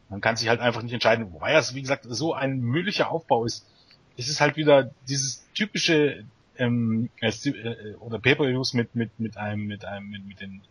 [0.09, 3.45] Man kann sich halt einfach nicht entscheiden, wobei das, wie gesagt, so ein mühlicher Aufbau
[3.45, 3.65] ist.
[4.15, 6.23] Es ist halt wieder dieses typische
[6.57, 10.61] ähm, äh, äh, oder Pay-per-Views mit mit mit einem mit einem mit, mit den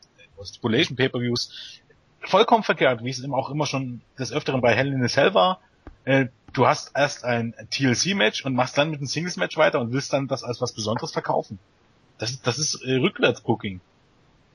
[0.45, 1.81] Stipulation Pay-per-Views
[2.21, 5.35] vollkommen verkehrt, wie es eben auch immer schon des öfteren bei Hell in a Cell
[5.35, 5.61] war.
[6.05, 10.13] Äh, du hast erst ein TLC-Match und machst dann mit einem Singles-Match weiter und willst
[10.13, 11.59] dann das als was Besonderes verkaufen.
[12.19, 13.81] Das, das ist äh, Rückwärts-Booking.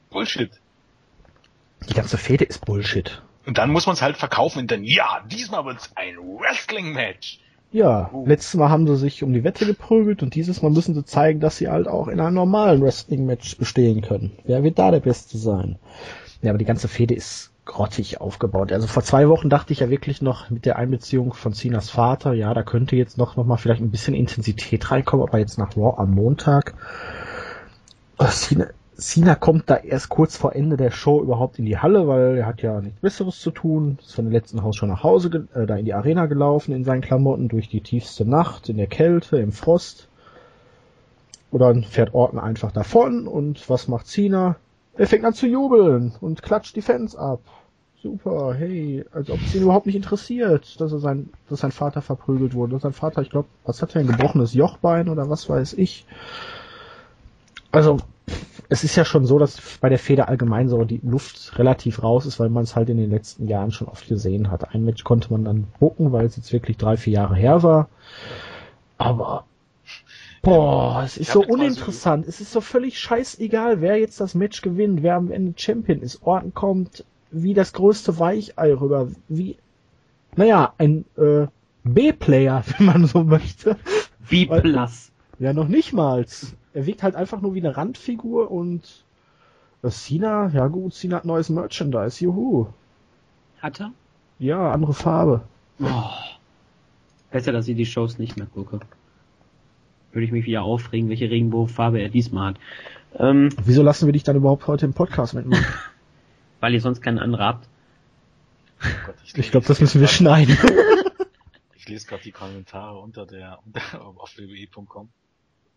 [0.10, 0.52] Bullshit.
[1.90, 3.22] Die ganze Fehde ist Bullshit.
[3.46, 7.40] Und dann muss man es halt verkaufen und dann, ja, diesmal wird's ein Wrestling-Match.
[7.74, 8.24] Ja, oh.
[8.26, 11.40] letztes Mal haben sie sich um die Wette geprügelt und dieses Mal müssen sie zeigen,
[11.40, 14.32] dass sie halt auch in einem normalen Wrestling-Match bestehen können.
[14.44, 15.80] Wer wird da der Beste sein?
[16.44, 18.72] Ja, aber die ganze Fehde ist grottig aufgebaut.
[18.72, 22.34] Also vor zwei Wochen dachte ich ja wirklich noch mit der Einbeziehung von Sinas Vater,
[22.34, 25.78] ja, da könnte jetzt noch, noch mal vielleicht ein bisschen Intensität reinkommen, aber jetzt nach
[25.78, 26.74] Raw am Montag,
[28.18, 32.08] oh, Cena, Cena kommt da erst kurz vor Ende der Show überhaupt in die Halle,
[32.08, 33.98] weil er hat ja nichts Besseres zu tun.
[34.00, 36.84] Ist von dem letzten Haus schon nach Hause, äh, da in die Arena gelaufen in
[36.84, 40.08] seinen Klamotten durch die tiefste Nacht, in der Kälte, im Frost.
[41.52, 44.56] Oder dann fährt Orton einfach davon und was macht Cena?
[44.96, 47.42] Er fängt an zu jubeln und klatscht die Fans ab.
[48.02, 52.02] Super, hey, als ob es ihn überhaupt nicht interessiert, dass er sein, dass sein Vater
[52.02, 52.74] verprügelt wurde.
[52.74, 56.06] Dass sein Vater, ich glaube, was hat er, ein gebrochenes Jochbein oder was weiß ich.
[57.72, 57.98] Also,
[58.70, 62.26] es ist ja schon so, dass bei der Feder allgemein so die Luft relativ raus
[62.26, 64.76] ist, weil man es halt in den letzten Jahren schon oft gesehen hat.
[64.76, 67.90] Ein Match konnte man dann bucken, weil es jetzt wirklich drei, vier Jahre her war.
[68.98, 69.46] Aber
[70.44, 72.28] boah, es ist so uninteressant.
[72.28, 76.22] Es ist so völlig scheißegal, wer jetzt das Match gewinnt, wer am Ende Champion ist.
[76.22, 79.58] Orten kommt wie das größte Weichei rüber, wie
[80.36, 81.48] naja, ein äh,
[81.84, 83.78] B-Player, wenn man so möchte.
[84.30, 85.12] B-Plus.
[85.40, 86.26] Ja, noch nicht mal.
[86.74, 89.04] Er wirkt halt einfach nur wie eine Randfigur und
[89.82, 92.68] das Cena, ja gut, Cena hat neues Merchandise, juhu.
[93.62, 93.92] Hat er?
[94.40, 95.42] Ja, andere Farbe.
[95.80, 96.10] Oh.
[97.32, 98.80] Besser, dass ich die Shows nicht mehr gucke.
[100.14, 102.60] Würde ich mich wieder aufregen, welche Regenbogenfarbe er diesmal hat.
[103.18, 105.66] Ähm, Wieso lassen wir dich dann überhaupt heute im Podcast mitmachen?
[106.60, 107.68] Weil ihr sonst keinen anderen habt.
[108.82, 110.58] Oh Gott, ich, ich glaube, das müssen wir schneiden.
[111.76, 115.10] ich lese gerade die Kommentare unter der unter, auf wwe.com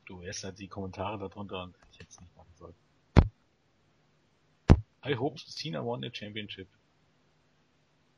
[0.06, 2.74] du erst halt die Kommentare darunter und ich hätte es nicht machen sollen.
[5.04, 6.68] I hope Cena won the championship.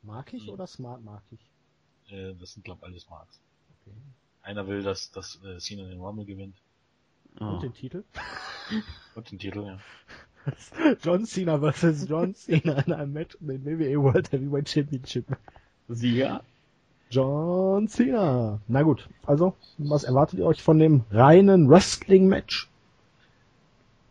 [0.02, 0.54] Mag ich hm.
[0.54, 2.12] oder smart mag ich?
[2.12, 3.40] Äh, das sind glaub alles Marks.
[3.80, 3.96] Okay.
[4.48, 6.56] Einer will, dass, dass äh, Cena den Rumble gewinnt.
[7.38, 7.44] Oh.
[7.44, 8.02] Und den Titel?
[9.14, 9.78] Und den Titel, ja.
[11.02, 12.08] John Cena vs.
[12.08, 15.26] John Cena in einem Match um den WWE World Heavyweight Championship.
[15.88, 16.42] Sieger?
[17.10, 18.58] John Cena.
[18.68, 22.70] Na gut, also, was erwartet ihr euch von dem reinen Wrestling-Match?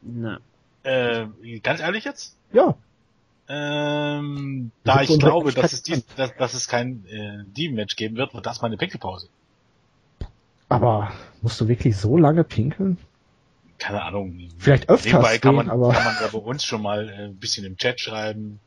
[0.03, 0.39] Na.
[0.83, 1.25] Äh,
[1.63, 2.37] ganz ehrlich jetzt?
[2.53, 2.77] Ja.
[3.49, 8.35] Ähm, da ich glaube, dass es, dies, dass, dass es kein äh, Team-Match geben wird,
[8.35, 9.29] wird das meine Pinkelpause.
[10.69, 12.97] Aber musst du wirklich so lange pinkeln?
[13.77, 14.49] Keine Ahnung.
[14.57, 17.37] Vielleicht öfters Nebenbei kann man, aber- kann man ja bei uns schon mal äh, ein
[17.37, 18.59] bisschen im Chat schreiben.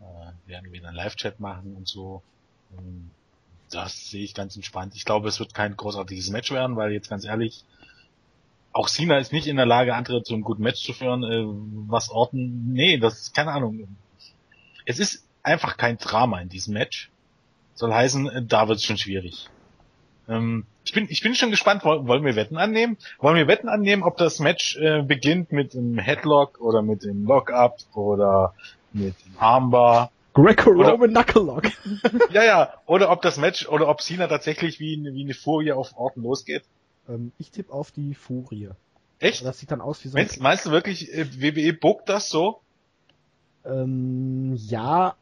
[0.00, 2.22] Äh, werden wir einen Live-Chat machen und so.
[2.78, 3.10] Ähm,
[3.70, 4.94] Das sehe ich ganz entspannt.
[4.94, 7.64] Ich glaube, es wird kein großartiges Match werden, weil jetzt ganz ehrlich,
[8.72, 11.24] auch Cena ist nicht in der Lage, andere zu einem guten Match zu führen.
[11.24, 11.42] Äh,
[11.88, 13.88] was Orten, nee, das ist keine Ahnung.
[14.84, 17.10] Es ist einfach kein Drama in diesem Match.
[17.74, 19.48] Soll heißen, äh, da wird es schon schwierig.
[20.28, 22.96] Ähm, ich bin, ich bin schon gespannt, wollen, wir Wetten annehmen?
[23.18, 27.26] Wollen wir Wetten annehmen, ob das Match äh, beginnt mit einem Headlock oder mit dem
[27.26, 28.54] Lockup oder
[28.92, 30.10] mit dem Armbar?
[30.34, 31.64] Greco-Roman Knucklelock.
[32.30, 35.72] ja, ja, oder ob das Match, oder ob Cena tatsächlich wie, eine- wie eine Furie
[35.72, 36.62] auf Orten losgeht.
[37.08, 38.68] Ähm, ich tippe auf die Furie.
[39.18, 39.44] Echt?
[39.44, 42.28] Das sieht dann aus wie so ein Meinst, meinst du wirklich, äh, WWE bookt das
[42.28, 42.60] so?
[43.64, 45.14] Ähm, ja,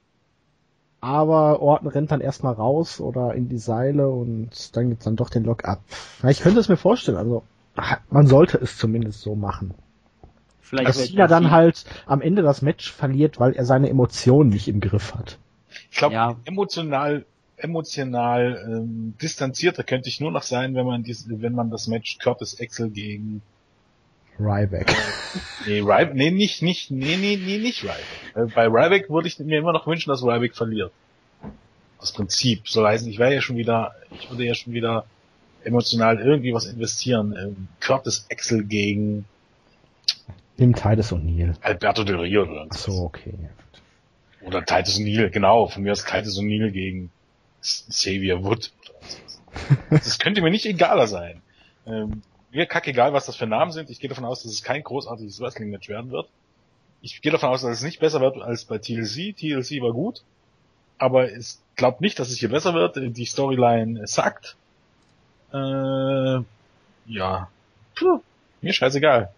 [1.04, 5.28] aber Orton rennt dann erstmal raus oder in die Seile und dann gibt's dann doch
[5.28, 5.82] den Lock ab.
[6.26, 7.42] Ich könnte es mir vorstellen, also
[8.08, 9.74] man sollte es zumindest so machen.
[10.60, 14.66] Vielleicht Dass Cena dann halt am Ende das Match verliert, weil er seine Emotionen nicht
[14.66, 15.36] im Griff hat.
[15.90, 16.36] Ich glaube, Ja.
[16.46, 17.26] emotional,
[17.58, 22.18] emotional ähm, distanzierter könnte ich nur noch sein, wenn man dies, wenn man das Match
[22.18, 23.42] Curtis Axel gegen
[24.38, 24.94] Ryback.
[25.66, 28.04] nee, Ryback, nee, nicht, nicht, nee, nee, nee, nicht Ryback.
[28.34, 30.92] Äh, bei Ryback würde ich mir immer noch wünschen, dass Ryback verliert.
[31.98, 32.68] Aus Prinzip.
[32.68, 35.06] Soll heißen, ich wäre ja schon wieder, ich würde ja schon wieder
[35.62, 37.34] emotional irgendwie was investieren.
[37.38, 39.24] Ähm, Curtis Axel gegen
[40.56, 41.54] Nimm Titus O'Neill.
[41.62, 42.92] Alberto Del Rio oder Ach so.
[42.92, 43.34] so, okay.
[44.42, 45.66] Oder Titus O'Neill, genau.
[45.66, 47.10] Von mir aus Titus O'Neill gegen
[47.62, 48.70] Xavier Wood.
[49.88, 51.40] Das könnte mir nicht egaler sein.
[51.86, 52.22] Ähm,
[52.54, 53.90] mir kack egal, was das für Namen sind.
[53.90, 56.28] Ich gehe davon aus, dass es kein großartiges Wrestling-Match werden wird.
[57.02, 59.36] Ich gehe davon aus, dass es nicht besser wird als bei TLC.
[59.36, 60.22] TLC war gut.
[60.96, 62.96] Aber es glaubt nicht, dass es hier besser wird.
[62.96, 64.56] Die Storyline sagt.
[65.52, 66.38] Äh,
[67.06, 67.48] ja.
[67.96, 68.20] Puh,
[68.62, 69.32] mir scheißegal.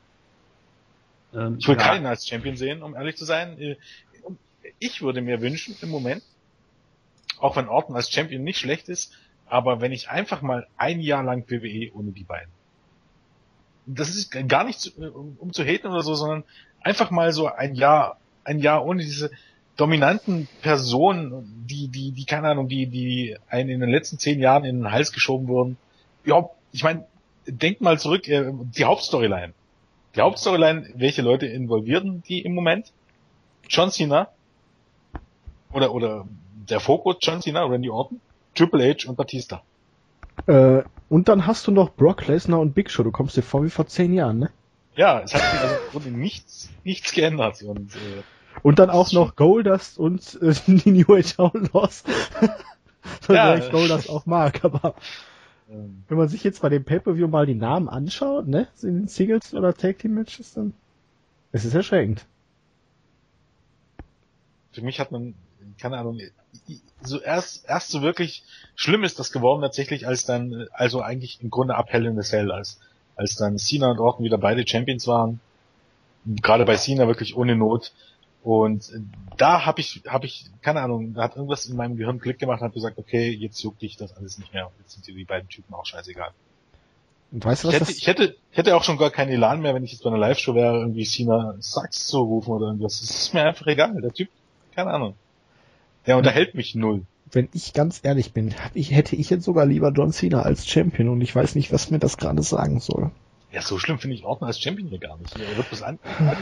[1.34, 3.58] ähm, Ich will ja, keinen als Champion sehen, um ehrlich zu sein.
[3.60, 3.76] Äh,
[4.78, 6.22] Ich würde mir wünschen im Moment,
[7.38, 9.12] auch wenn Orton als Champion nicht schlecht ist,
[9.46, 12.50] aber wenn ich einfach mal ein Jahr lang WWE ohne die beiden.
[13.86, 16.44] Das ist gar nicht zu, um um zu haten oder so, sondern
[16.82, 19.30] einfach mal so ein Jahr, ein Jahr ohne diese
[19.76, 24.64] dominanten Personen, die, die, die, keine Ahnung, die, die einen in den letzten zehn Jahren
[24.64, 25.76] in den Hals geschoben wurden.
[26.24, 27.06] Ja, ich meine,
[27.46, 29.52] denk mal zurück, äh, die Hauptstoryline.
[30.14, 32.92] Die Hauptstoryline, welche Leute involvierten die im Moment?
[33.68, 34.28] John Cena
[35.72, 38.20] oder oder der Fokus John Cena, Randy Orton,
[38.54, 39.62] Triple H und Batista.
[40.46, 43.02] Äh, und dann hast du noch Brock Lesnar und Big Show.
[43.02, 44.50] Du kommst dir vor wie vor zehn Jahren, ne?
[44.96, 48.22] Ja, es hat sich also im Grunde nichts nichts geändert und äh,
[48.62, 52.04] Und dann auch noch Goldust und äh, die New Age Outlaws.
[53.26, 53.56] so Ja.
[53.56, 54.94] ich Goldust auch mag, aber
[55.70, 59.08] ähm, wenn man sich jetzt bei dem Pay-Per-View mal die Namen anschaut, ne, in den
[59.08, 60.72] Singles oder Tag Team Matches, dann
[61.52, 62.26] es ist erschreckend.
[64.72, 65.34] für mich hat man
[65.78, 66.20] keine Ahnung
[67.02, 68.42] so erst erst so wirklich
[68.74, 72.28] schlimm ist das geworden tatsächlich als dann also eigentlich im Grunde ab Hell in the
[72.28, 72.78] Cell als
[73.14, 75.40] als dann Cena und Orton wieder beide Champions waren.
[76.26, 77.92] Gerade bei Cena wirklich ohne Not.
[78.42, 78.92] Und
[79.36, 82.60] da habe ich habe ich keine Ahnung da hat irgendwas in meinem Gehirn Klick gemacht
[82.60, 84.70] und hat gesagt okay jetzt juckt dich das alles nicht mehr.
[84.80, 86.30] Jetzt sind dir die beiden Typen auch scheißegal.
[87.32, 87.98] Und weißt du ich was hätte, das?
[87.98, 90.18] ich hätte ich hätte auch schon gar keinen Elan mehr wenn ich jetzt bei einer
[90.18, 93.00] Live-Show wäre irgendwie Cena Sucks zu rufen oder irgendwas.
[93.00, 94.00] Das ist mir einfach egal.
[94.00, 94.28] Der Typ
[94.74, 95.14] keine Ahnung
[96.06, 99.92] der unterhält mich null Wenn ich ganz ehrlich bin, ich, hätte ich jetzt sogar lieber
[99.92, 103.10] John Cena als Champion und ich weiß nicht, was mir das gerade sagen soll.
[103.52, 105.34] Ja, so schlimm finde ich Orton als Champion hier gar nicht.
[105.38, 106.36] Er wird bloß an, an,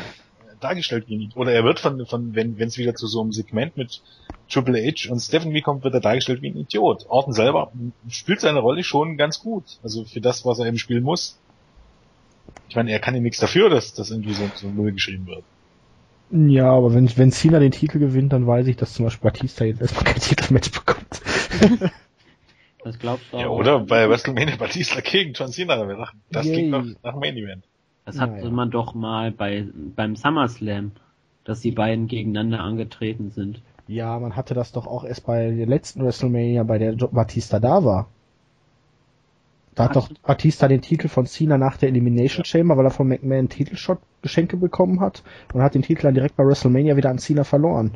[0.61, 1.37] dargestellt wie nicht.
[1.37, 4.03] Oder er wird von, von wenn es wieder zu so einem Segment mit
[4.49, 7.07] Triple H und Stephanie kommt, wird er dargestellt wie ein Idiot.
[7.09, 7.73] Orton selber
[8.09, 9.79] spielt seine Rolle schon ganz gut.
[9.83, 11.39] Also für das, was er eben spielen muss.
[12.69, 15.45] Ich meine, er kann ja nichts dafür, dass das irgendwie so, so null geschrieben wird.
[16.37, 19.65] Ja, aber wenn, wenn Cena den Titel gewinnt, dann weiß ich, dass zum Beispiel Batista
[19.65, 21.21] jetzt erstmal kein Titelmatch bekommt.
[22.83, 23.59] Das glaubst du Ja, auch.
[23.61, 26.13] oder bei WrestleMania Batista gegen John Cena.
[26.31, 26.53] Das Yay.
[26.55, 27.65] klingt nach, nach Main Event.
[28.05, 28.51] Das hatte Naja.
[28.51, 29.67] man doch mal bei
[29.97, 30.93] beim SummerSlam,
[31.45, 33.63] dass die beiden gegeneinander angetreten sind.
[33.89, 37.85] Ja, man hatte das doch auch erst bei der letzten WrestleMania, bei der Batista da
[37.85, 38.09] war.
[39.75, 43.09] Da hat doch Batista den Titel von Cena nach der Elimination Chamber, weil er von
[43.09, 47.11] McMahon einen Titelshot Geschenke bekommen hat und hat den Titel dann direkt bei WrestleMania wieder
[47.11, 47.93] an Cena verloren.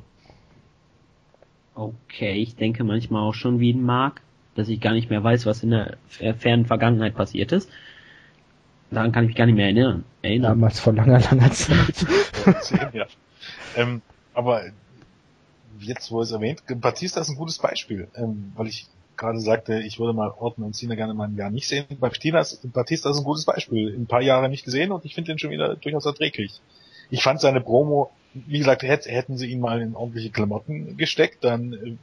[1.75, 4.21] Okay, ich denke manchmal auch schon wie ein Mark,
[4.57, 7.71] dass ich gar nicht mehr weiß, was in der fer- fernen Vergangenheit passiert ist.
[8.91, 10.05] Daran kann ich mich gar nicht mehr erinnern.
[10.23, 10.53] erinnern.
[10.53, 12.07] Damals vor langer, langer Zeit.
[12.93, 13.07] ja.
[13.77, 14.03] ähm,
[14.35, 14.62] aber
[15.79, 18.87] jetzt, wo es erwähnt, Batista ist ein gutes Beispiel, ähm, weil ich
[19.18, 21.85] gerade sagte, ich würde mal Orton und Cena gerne mal ein Jahr nicht sehen.
[22.00, 23.94] Batista ist, Batista ist ein gutes Beispiel.
[23.94, 26.61] Ein paar Jahre nicht gesehen und ich finde ihn schon wieder durchaus erträglich.
[27.11, 31.98] Ich fand seine Promo, wie gesagt, hätten sie ihn mal in ordentliche Klamotten gesteckt, dann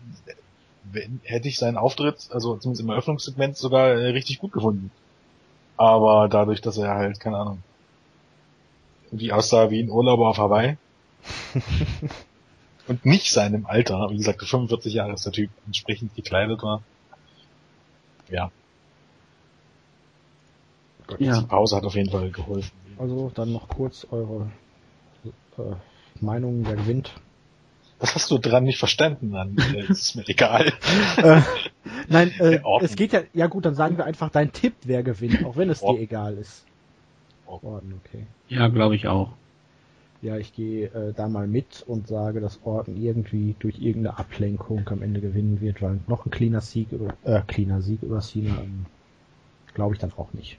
[0.94, 4.92] äh, hätte ich seinen Auftritt, also zumindest im Eröffnungssegment, sogar äh, richtig gut gefunden.
[5.78, 7.64] Aber dadurch, dass er halt, keine Ahnung,
[9.12, 10.78] wie aussah wie ein Urlauber auf Hawaii,
[12.88, 16.84] und nicht seinem Alter, wie gesagt, 45 Jahre ist der Typ entsprechend gekleidet war.
[18.30, 18.52] Ja.
[21.08, 21.40] Gott, ja.
[21.40, 22.72] Die Pause hat auf jeden Fall geholfen.
[22.98, 24.50] Also dann noch kurz eure
[25.58, 25.62] äh,
[26.20, 27.12] Meinung, wer gewinnt.
[28.00, 29.32] Was hast du dran nicht verstanden?
[29.32, 30.74] Dann äh, ist mir egal.
[31.18, 31.42] äh,
[32.08, 35.46] nein, äh, es geht ja, ja gut, dann sagen wir einfach dein Tipp, wer gewinnt,
[35.46, 36.66] auch wenn es dir egal ist.
[37.46, 38.26] Orden, okay.
[38.48, 39.34] Ja, glaube ich auch
[40.26, 44.90] ja, ich gehe äh, da mal mit und sage, dass Orton irgendwie durch irgendeine Ablenkung
[44.90, 48.58] am Ende gewinnen wird, weil noch ein cleaner Sieg über, äh, cleaner Sieg über Cena,
[48.62, 48.88] ähm,
[49.76, 50.58] glaube ich dann auch nicht.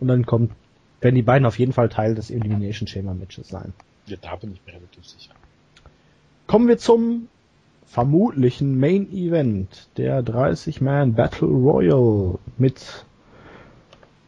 [0.00, 0.52] Und dann kommt,
[1.00, 3.72] werden die beiden auf jeden Fall Teil des Elimination Chamber Matches sein.
[4.06, 5.34] Ja, da bin ich mir relativ sicher.
[6.46, 7.28] Kommen wir zum
[7.84, 13.05] vermutlichen Main Event, der 30-Man Battle Royal mit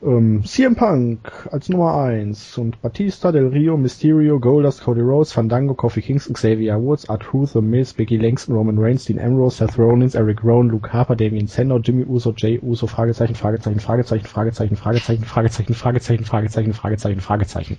[0.01, 5.75] ähm, CM Punk als Nummer 1 und Batista, Del Rio, Mysterio, Goldust, Cody Rhodes, Fandango,
[5.75, 10.15] Kofi Kingston, Xavier Woods, R-Truth, The Miz, Biggie Langston, Roman Reigns, Dean Ambrose, Seth Rollins,
[10.15, 15.25] Eric Rowan, Luke Harper, Damien Sandow, Jimmy Uso, Jay Uso, Fragezeichen, Fragezeichen, Fragezeichen, Fragezeichen, Fragezeichen,
[15.25, 17.79] Fragezeichen, Fragezeichen, Fragezeichen, Fragezeichen, Fragezeichen.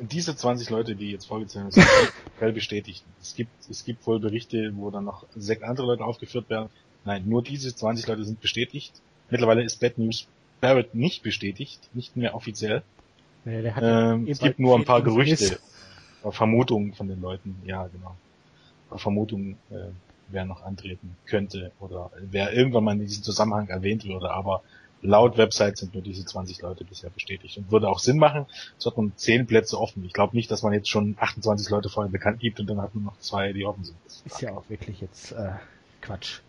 [0.00, 1.86] Diese 20 Leute, die jetzt vorgezählt sind,
[2.40, 3.04] sind bestätigt.
[3.22, 6.68] Es gibt, es gibt wohl Berichte, wo dann noch sechs andere Leute aufgeführt werden.
[7.04, 9.00] Nein, nur diese 20 Leute sind bestätigt.
[9.30, 10.26] Mittlerweile ist Bad News
[10.60, 12.82] Barrett nicht bestätigt, nicht mehr offiziell.
[13.44, 15.58] Nee, ähm, es gibt nur ein paar Gerüchte,
[16.30, 18.16] Vermutungen von den Leuten, ja genau.
[18.96, 19.90] Vermutungen, äh,
[20.28, 24.62] wer noch antreten könnte oder wer irgendwann mal in diesem Zusammenhang erwähnt würde, aber
[25.02, 28.46] laut Website sind nur diese 20 Leute bisher bestätigt und würde auch Sinn machen.
[28.78, 30.04] Es hat nun 10 Plätze offen.
[30.04, 32.94] Ich glaube nicht, dass man jetzt schon 28 Leute vorher bekannt gibt und dann hat
[32.94, 33.96] man noch zwei, die offen sind.
[34.24, 35.50] Ist ja auch wirklich jetzt äh,
[36.00, 36.40] Quatsch.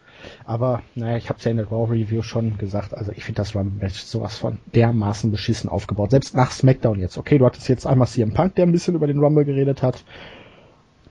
[0.46, 3.38] Aber naja, ich habe es ja in der Raw Review schon gesagt, also ich finde
[3.38, 6.12] das Rumble Match sowas von dermaßen beschissen aufgebaut.
[6.12, 7.18] Selbst nach SmackDown jetzt.
[7.18, 10.04] Okay, du hattest jetzt einmal CM Punk, der ein bisschen über den Rumble geredet hat.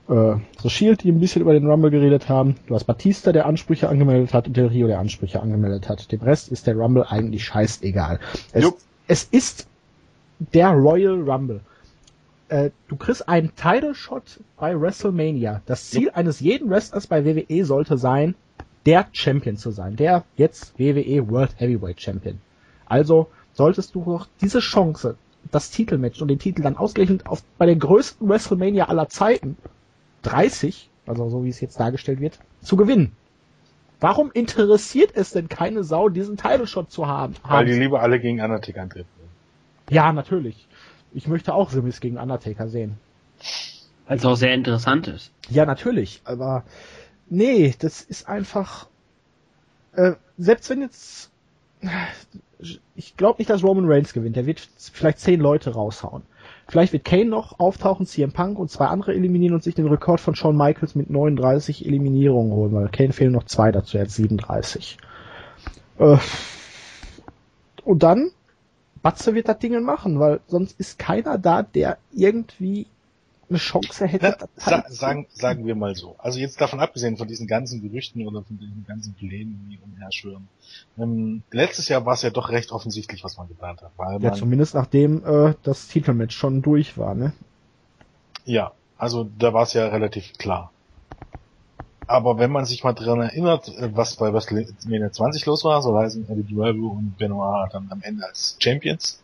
[0.07, 2.55] Äh, so Shield, die ein bisschen über den Rumble geredet haben.
[2.67, 6.11] Du hast Batista, der Ansprüche angemeldet hat und Del Rio, der Ansprüche angemeldet hat.
[6.11, 8.19] Dem Rest ist der Rumble eigentlich scheißegal.
[8.51, 8.71] Es,
[9.07, 9.67] es ist
[10.53, 11.61] der Royal Rumble
[12.49, 15.61] äh, du kriegst einen Title Shot bei WrestleMania.
[15.65, 16.17] Das Ziel Jupp.
[16.17, 18.35] eines jeden Wrestlers bei WWE sollte sein,
[18.85, 22.39] der Champion zu sein, der jetzt WWE World Heavyweight Champion.
[22.85, 25.17] Also solltest du doch diese Chance,
[25.51, 29.57] das Titelmatch und den Titel dann ausgerechnet auf, bei der größten WrestleMania aller Zeiten,
[30.23, 33.11] 30, also so wie es jetzt dargestellt wird, zu gewinnen.
[33.99, 37.35] Warum interessiert es denn keine Sau, diesen Title Shot zu haben?
[37.43, 39.07] Weil die lieber alle gegen Undertaker antreten.
[39.89, 40.67] Ja, natürlich.
[41.13, 42.97] Ich möchte auch Simis gegen Undertaker sehen.
[44.07, 45.31] Weil es auch sehr interessant ist.
[45.49, 46.63] Ja, natürlich, aber
[47.29, 48.87] nee, das ist einfach,
[49.93, 51.31] äh, selbst wenn jetzt,
[52.95, 54.35] ich glaube nicht, dass Roman Reigns gewinnt.
[54.35, 56.23] Der wird vielleicht zehn Leute raushauen.
[56.67, 60.19] Vielleicht wird Kane noch auftauchen, CM Punk und zwei andere eliminieren und sich den Rekord
[60.19, 64.11] von Shawn Michaels mit 39 Eliminierungen holen, weil Kane fehlen noch zwei dazu, er hat
[64.11, 64.97] 37.
[65.99, 66.17] Äh,
[67.83, 68.31] und dann,
[69.03, 72.87] Batze wird das Ding machen, weil sonst ist keiner da, der irgendwie
[73.49, 74.37] eine Chance hätte.
[74.39, 76.15] Na, sa sagen, sagen wir mal so.
[76.17, 80.47] Also jetzt davon abgesehen von diesen ganzen Gerüchten oder von diesen ganzen Plänen, die umherschwören.
[80.97, 83.91] Ähm, letztes Jahr war es ja doch recht offensichtlich, was man geplant hat.
[83.97, 87.33] Weil ja, zumindest nachdem äh, das Titelmatch schon durch war, ne?
[88.45, 90.71] Ja, also da war es ja relativ klar.
[92.07, 95.97] Aber wenn man sich mal dran erinnert, äh, was bei WrestleMania 20 los war, so
[95.97, 99.21] heißen Eddie Guerrero und Benoit dann am Ende als Champions,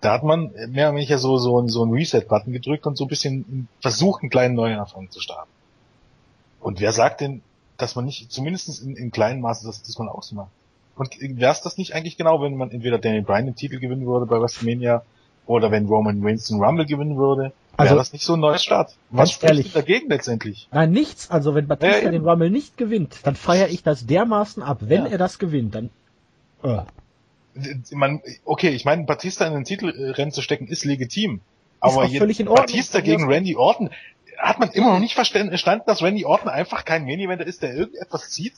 [0.00, 3.08] da hat man mehr oder weniger so, so, so einen Reset-Button gedrückt und so ein
[3.08, 5.50] bisschen versucht, einen kleinen Neuanfang zu starten.
[6.60, 7.42] Und wer sagt denn,
[7.76, 10.50] dass man nicht, zumindest in, in kleinen Maße, dass das man auch so macht?
[10.96, 14.06] Und wäre es das nicht eigentlich genau, wenn man entweder Daniel Bryan den Titel gewinnen
[14.06, 15.02] würde bei WrestleMania
[15.46, 17.52] oder wenn Roman Reigns den Rumble gewinnen würde?
[17.76, 18.96] Also, wäre das nicht so ein neues Start?
[19.10, 20.68] Was spricht ehrlich, dagegen letztendlich?
[20.72, 21.30] Nein, nichts.
[21.30, 24.78] Also wenn Batista ja, den Rumble nicht gewinnt, dann feiere ich das dermaßen ab.
[24.80, 25.12] Wenn ja.
[25.12, 25.90] er das gewinnt, dann...
[26.64, 26.82] Uh
[27.92, 31.40] man, okay, ich meine, Batista in den Titelrennen zu stecken ist legitim.
[31.80, 33.90] Aber ist jetzt Batista gegen Randy Orton,
[34.38, 35.56] hat man immer noch nicht verstanden,
[35.86, 38.54] dass Randy Orton einfach kein Main-Eventer ist, der irgendetwas zieht?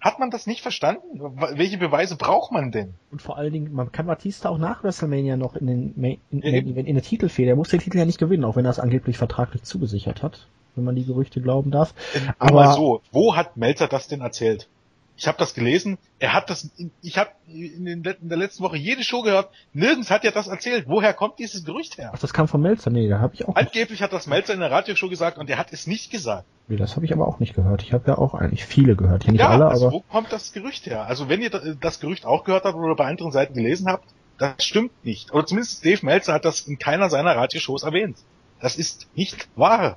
[0.00, 1.18] Hat man das nicht verstanden?
[1.54, 2.92] Welche Beweise braucht man denn?
[3.10, 6.42] Und vor allen Dingen, man kann Batista auch nach WrestleMania noch in den Main, in,
[6.42, 7.50] in, in, in der Titelfehde.
[7.50, 10.46] Er muss den Titel ja nicht gewinnen, auch wenn er es angeblich vertraglich zugesichert hat,
[10.74, 11.94] wenn man die Gerüchte glauben darf.
[12.38, 14.68] Aber mal so, wo hat Melzer das denn erzählt?
[15.16, 15.98] Ich habe das gelesen.
[16.18, 16.70] Er hat das.
[17.00, 19.48] Ich habe in, in, der letzten Woche jede Show gehört.
[19.72, 20.86] Nirgends hat er das erzählt.
[20.88, 22.10] Woher kommt dieses Gerücht her?
[22.12, 22.90] Ach, das kam von Melzer.
[22.90, 23.54] Nee, da habe ich auch.
[23.54, 26.46] Angeblich hat das Melzer in der Radioshow gesagt und er hat es nicht gesagt.
[26.66, 27.82] Nee, das habe ich aber auch nicht gehört.
[27.82, 29.22] Ich habe ja auch eigentlich viele gehört.
[29.22, 29.94] Hier nicht ja, alle, also aber.
[29.94, 31.06] Wo kommt das Gerücht her?
[31.06, 31.50] Also wenn ihr
[31.80, 34.08] das Gerücht auch gehört habt oder bei anderen Seiten gelesen habt,
[34.38, 35.32] das stimmt nicht.
[35.32, 38.16] Oder zumindest Dave Melzer hat das in keiner seiner Radioshows erwähnt.
[38.60, 39.96] Das ist nicht wahr.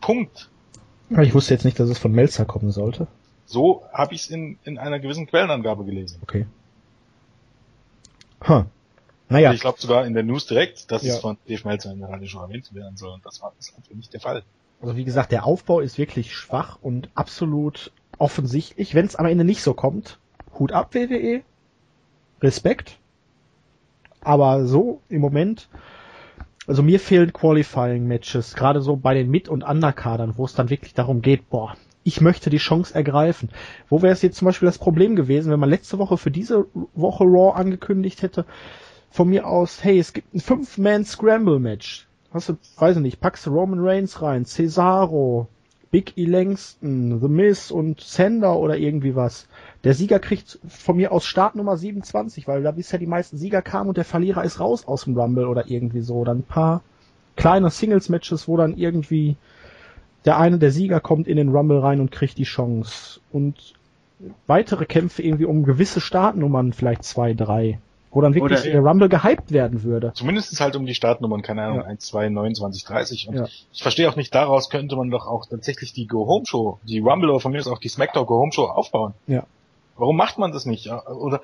[0.00, 0.50] Punkt.
[1.10, 3.06] Ich wusste jetzt nicht, dass es von Melzer kommen sollte.
[3.48, 6.18] So habe ich es in, in einer gewissen Quellenangabe gelesen.
[6.22, 6.46] Okay.
[8.46, 8.64] Huh.
[9.30, 9.48] Naja.
[9.48, 11.14] Also ich glaube sogar in der News direkt, dass ja.
[11.14, 13.14] es von Dave Meltzer in der Radio schon erwähnt werden soll.
[13.14, 14.42] Und das war ist einfach nicht der Fall.
[14.82, 18.94] Also wie gesagt, der Aufbau ist wirklich schwach und absolut offensichtlich.
[18.94, 20.18] Wenn es am Ende nicht so kommt,
[20.58, 21.40] Hut ab WWE,
[22.42, 22.98] Respekt.
[24.20, 25.70] Aber so im Moment,
[26.66, 30.92] also mir fehlen Qualifying-Matches, gerade so bei den Mit- und Underkadern, wo es dann wirklich
[30.92, 31.76] darum geht, boah,
[32.08, 33.50] ich möchte die Chance ergreifen.
[33.90, 36.64] Wo wäre es jetzt zum Beispiel das Problem gewesen, wenn man letzte Woche für diese
[36.94, 38.46] Woche Raw angekündigt hätte,
[39.10, 42.06] von mir aus, hey, es gibt ein Fünf-Man-Scramble-Match.
[42.32, 45.48] Hast du, weiß ich nicht, packst du Roman Reigns rein, Cesaro,
[45.90, 49.46] Big E Langston, The Miz und Sander oder irgendwie was.
[49.84, 53.90] Der Sieger kriegt von mir aus Startnummer 27, weil da bisher die meisten Sieger kamen
[53.90, 56.24] und der Verlierer ist raus aus dem Rumble oder irgendwie so.
[56.24, 56.82] Dann ein paar
[57.36, 59.36] kleine Singles-Matches, wo dann irgendwie
[60.28, 63.18] der eine, der Sieger kommt in den Rumble rein und kriegt die Chance.
[63.32, 63.72] Und
[64.46, 67.80] weitere Kämpfe irgendwie um gewisse Startnummern, vielleicht zwei, drei.
[68.10, 70.12] Wo dann wirklich Oder, der Rumble gehypt werden würde.
[70.14, 71.84] Zumindest halt um die Startnummern, keine Ahnung, ja.
[71.84, 73.28] 1, 2, 29, 30.
[73.28, 73.44] Und ja.
[73.72, 77.40] ich verstehe auch nicht, daraus könnte man doch auch tatsächlich die Go-Home-Show, die Rumble oder
[77.40, 79.14] von mir ist auch die SmackDown Go-Home-Show aufbauen.
[79.28, 79.44] Ja.
[79.96, 80.90] Warum macht man das nicht?
[80.90, 81.40] Oder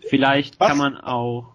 [0.00, 0.70] Vielleicht Was?
[0.70, 1.46] kann man auch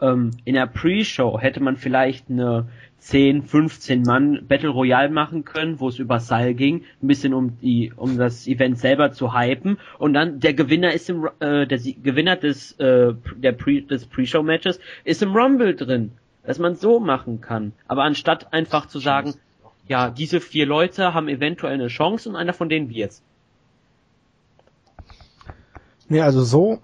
[0.00, 2.68] ähm, in der Pre-Show hätte man vielleicht eine
[2.98, 7.58] 10, 15 Mann Battle Royale machen können, wo es über Seil ging, ein bisschen um
[7.60, 11.78] die, um das Event selber zu hypen und dann der Gewinner ist im, äh, der
[11.78, 16.12] Gewinner des, äh, der Pre, des Pre-Show Matches ist im Rumble drin,
[16.44, 17.72] dass man so machen kann.
[17.86, 19.34] Aber anstatt einfach zu sagen,
[19.88, 23.22] ja, diese vier Leute haben eventuell eine Chance und einer von denen wird's.
[26.08, 26.80] Nee, also so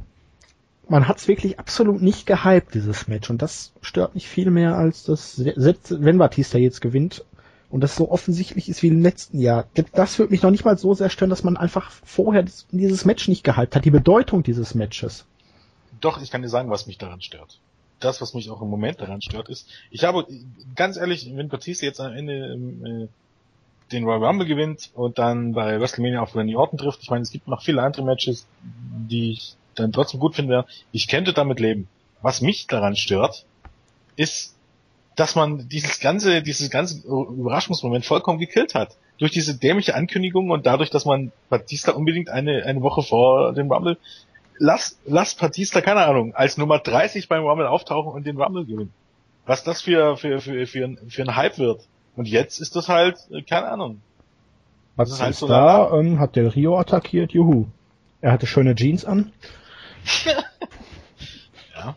[0.88, 3.30] man hat es wirklich absolut nicht gehypt, dieses Match.
[3.30, 7.24] Und das stört mich viel mehr als das, selbst wenn Batista jetzt gewinnt
[7.70, 9.66] und das so offensichtlich ist wie im letzten Jahr.
[9.94, 13.28] Das würde mich noch nicht mal so sehr stören, dass man einfach vorher dieses Match
[13.28, 15.24] nicht gehypt hat, die Bedeutung dieses Matches.
[16.00, 17.58] Doch, ich kann dir sagen, was mich daran stört.
[18.00, 20.26] Das, was mich auch im Moment daran stört, ist, ich habe,
[20.74, 23.08] ganz ehrlich, wenn Batista jetzt am Ende äh,
[23.92, 27.30] den Royal Rumble gewinnt und dann bei WrestleMania auf Randy Orton trifft, ich meine, es
[27.30, 31.88] gibt noch viele andere Matches, die ich dann trotzdem gut finde, ich könnte damit leben.
[32.20, 33.44] Was mich daran stört,
[34.16, 34.54] ist,
[35.16, 38.96] dass man dieses ganze, dieses ganze Überraschungsmoment vollkommen gekillt hat.
[39.18, 43.70] Durch diese dämliche Ankündigung und dadurch, dass man Batista unbedingt eine, eine Woche vor dem
[43.70, 43.98] Rumble,
[44.58, 48.92] lass, lass Batista, keine Ahnung, als Nummer 30 beim Rumble auftauchen und den Rumble gewinnen.
[49.44, 51.82] Was das für, für, für, für, ein, für ein Hype wird.
[52.16, 54.00] Und jetzt ist das halt, äh, keine Ahnung.
[54.96, 57.66] Was ist halt so da, ähm, hat der Rio attackiert, juhu.
[58.20, 59.32] Er hatte schöne Jeans an.
[61.74, 61.96] ja.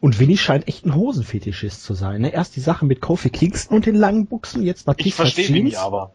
[0.00, 2.22] Und Winnie scheint echt ein Hosenfetischist zu sein.
[2.22, 2.32] Ne?
[2.32, 5.76] Erst die Sache mit Kofi Kingston und den langen Buchsen, jetzt Batista Ich verstehe Winnie
[5.76, 6.12] aber.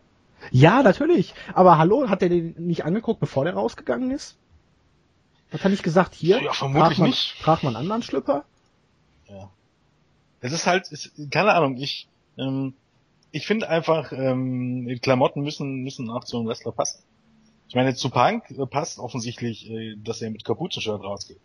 [0.52, 1.34] Ja, natürlich.
[1.54, 4.38] Aber hallo, hat er den nicht angeguckt, bevor der rausgegangen ist?
[5.52, 7.40] Hat er nicht gesagt, hier, ja, vermutlich man, nicht.
[7.42, 8.44] trag man einen anderen Schlüpper?
[9.30, 9.50] Ja.
[10.42, 12.08] Es ist halt, ist, keine Ahnung, ich,
[12.38, 12.74] ähm,
[13.32, 17.04] ich finde einfach, ähm, Klamotten müssen, müssen auch zu einem Wrestler passen.
[17.68, 21.40] Ich meine, zu Punk passt offensichtlich, äh, dass er mit Kapuzenshirt rausgeht.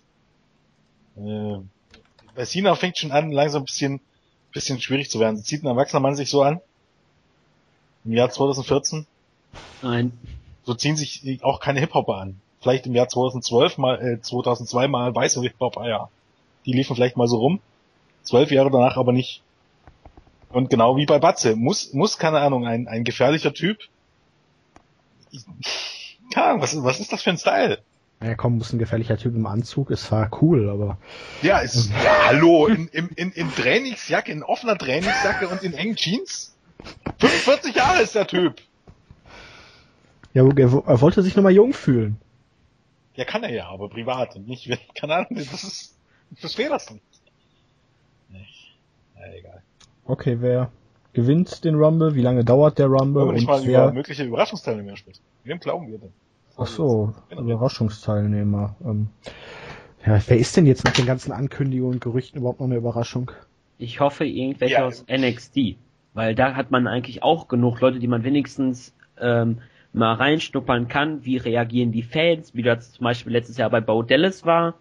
[1.17, 1.59] Äh,
[2.35, 4.01] bei Cena fängt schon an, langsam ein bisschen,
[4.53, 5.43] bisschen schwierig zu werden.
[5.43, 6.61] Zieht ein erwachsener Mann sich so an?
[8.05, 9.07] Im Jahr 2014?
[9.83, 10.13] Nein.
[10.65, 12.41] So ziehen sich auch keine Hip-Hopper an.
[12.61, 16.09] Vielleicht im Jahr 2012 mal, äh, 2002 mal weiße Hip-Hopper, ja.
[16.67, 17.61] Die liefen vielleicht mal so rum.
[18.23, 19.43] Zwölf Jahre danach aber nicht.
[20.51, 21.57] Und genau wie bei Batze.
[21.57, 23.79] Muss, muss, keine Ahnung, ein, ein gefährlicher Typ.
[25.31, 25.45] Ich,
[26.35, 27.79] ja, was, was ist das für ein Style?
[28.23, 30.99] Ja, komm, muss ein gefährlicher Typ im Anzug, es war cool, aber.
[31.41, 35.97] Ja, ist, ja, hallo, in, in, in, in Trainingsjacke, in offener Trainingsjacke und in engen
[35.97, 36.55] Jeans?
[37.19, 38.61] 45 Jahre ist der Typ.
[40.35, 42.19] Ja, er, er wollte sich nochmal jung fühlen.
[43.17, 45.97] Ja, kann er ja, aber privat und nicht, keine Ahnung, das ist,
[46.31, 47.03] ich verstehe das nicht.
[48.29, 48.47] Nee.
[49.19, 49.63] Ja, egal.
[50.05, 50.71] Okay, wer
[51.15, 52.15] gewinnt den Rumble?
[52.15, 53.27] Wie lange dauert der Rumble?
[53.27, 53.85] Wir nicht mal wer...
[53.85, 55.23] über mögliche Überraschungsteilnehmer sprechen?
[55.45, 56.13] Wem glauben wir denn?
[56.57, 58.77] Ach so, Überraschungsteilnehmer.
[58.85, 59.09] Ähm,
[60.05, 63.31] ja, wer ist denn jetzt nach den ganzen Ankündigungen und Gerüchten überhaupt noch eine Überraschung?
[63.79, 64.85] Ich hoffe irgendwelche ja.
[64.85, 65.77] aus NXT,
[66.13, 69.59] weil da hat man eigentlich auch genug Leute, die man wenigstens ähm,
[69.93, 74.03] mal reinschnuppern kann, wie reagieren die Fans, wie das zum Beispiel letztes Jahr bei Bo
[74.03, 74.75] Dallas war.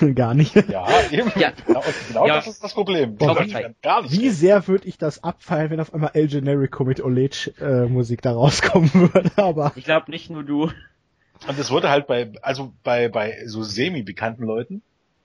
[0.14, 0.54] Gar nicht.
[0.68, 1.30] Ja, eben.
[1.36, 1.52] Ja.
[1.66, 2.36] Genau, genau Ja.
[2.36, 3.16] das ist das Problem.
[3.16, 4.12] Boah, Leute gar nicht.
[4.12, 8.22] Wie sehr würde ich das abfeiern, wenn auf einmal El Generico mit Olej äh, Musik
[8.22, 10.64] da rauskommen würde, aber Ich glaube nicht nur du.
[11.46, 14.82] Und es würde halt bei, also bei, bei so semi-bekannten Leuten,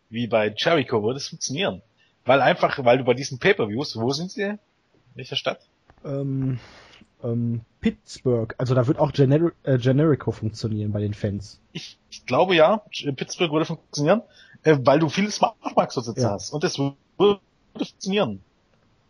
[0.09, 1.81] wie bei Jericho, würde es funktionieren.
[2.25, 4.43] Weil einfach, weil du bei diesen Pay-Per-Views, wo sind sie?
[4.43, 4.59] In
[5.15, 5.61] welcher Stadt?
[6.05, 6.59] ähm,
[7.23, 11.59] ähm, Pittsburgh, also da wird auch Gener äh, Generico funktionieren bei den Fans.
[11.73, 12.83] Ich, ich glaube ja,
[13.15, 14.21] Pittsburgh würde funktionieren,
[14.63, 16.31] äh, weil du viele Smartmarks-Sitze Ja.
[16.31, 16.51] hast.
[16.51, 17.39] Und das würde
[17.75, 18.41] funktionieren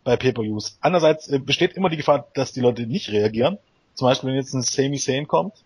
[0.04, 0.78] bei Pay-Per-Views.
[0.80, 3.58] Andererseits äh, besteht immer die Gefahr, dass die Leute nicht reagieren.
[3.94, 5.64] Zum Beispiel, wenn jetzt ein Sami Zayn kommt,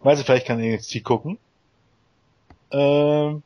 [0.00, 1.38] weil sie vielleicht kein NXT gucken.
[2.70, 3.42] Ähm,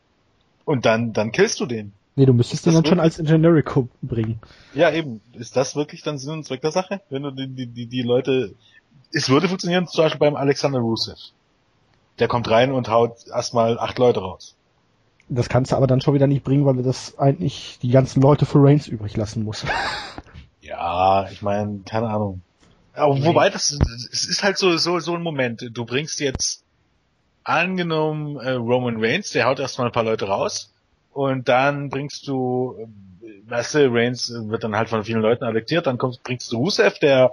[0.64, 1.92] und dann, dann killst du den.
[2.14, 4.38] Nee, du müsstest den das dann schon als Generico bringen.
[4.74, 5.22] Ja, eben.
[5.32, 7.00] Ist das wirklich dann Sinn und Zweck der Sache?
[7.08, 8.54] Wenn du die, die, die, die Leute,
[9.12, 11.18] es würde funktionieren, zum Beispiel beim Alexander Rusev.
[12.18, 14.54] Der kommt rein und haut erstmal acht Leute raus.
[15.28, 18.20] Das kannst du aber dann schon wieder nicht bringen, weil du das eigentlich die ganzen
[18.20, 19.66] Leute für Reigns übrig lassen musst.
[20.64, 22.40] Ja, ich meine, keine Ahnung.
[22.94, 23.72] Aber wobei das,
[24.12, 25.68] es ist halt so, so, so ein Moment.
[25.72, 26.64] Du bringst jetzt
[27.44, 30.72] angenommen äh, Roman Reigns, der haut erstmal ein paar Leute raus
[31.12, 35.86] und dann bringst du, äh, weißt du, Reigns wird dann halt von vielen Leuten adaptiert,
[35.86, 37.32] dann kommst, bringst du Rusev, der,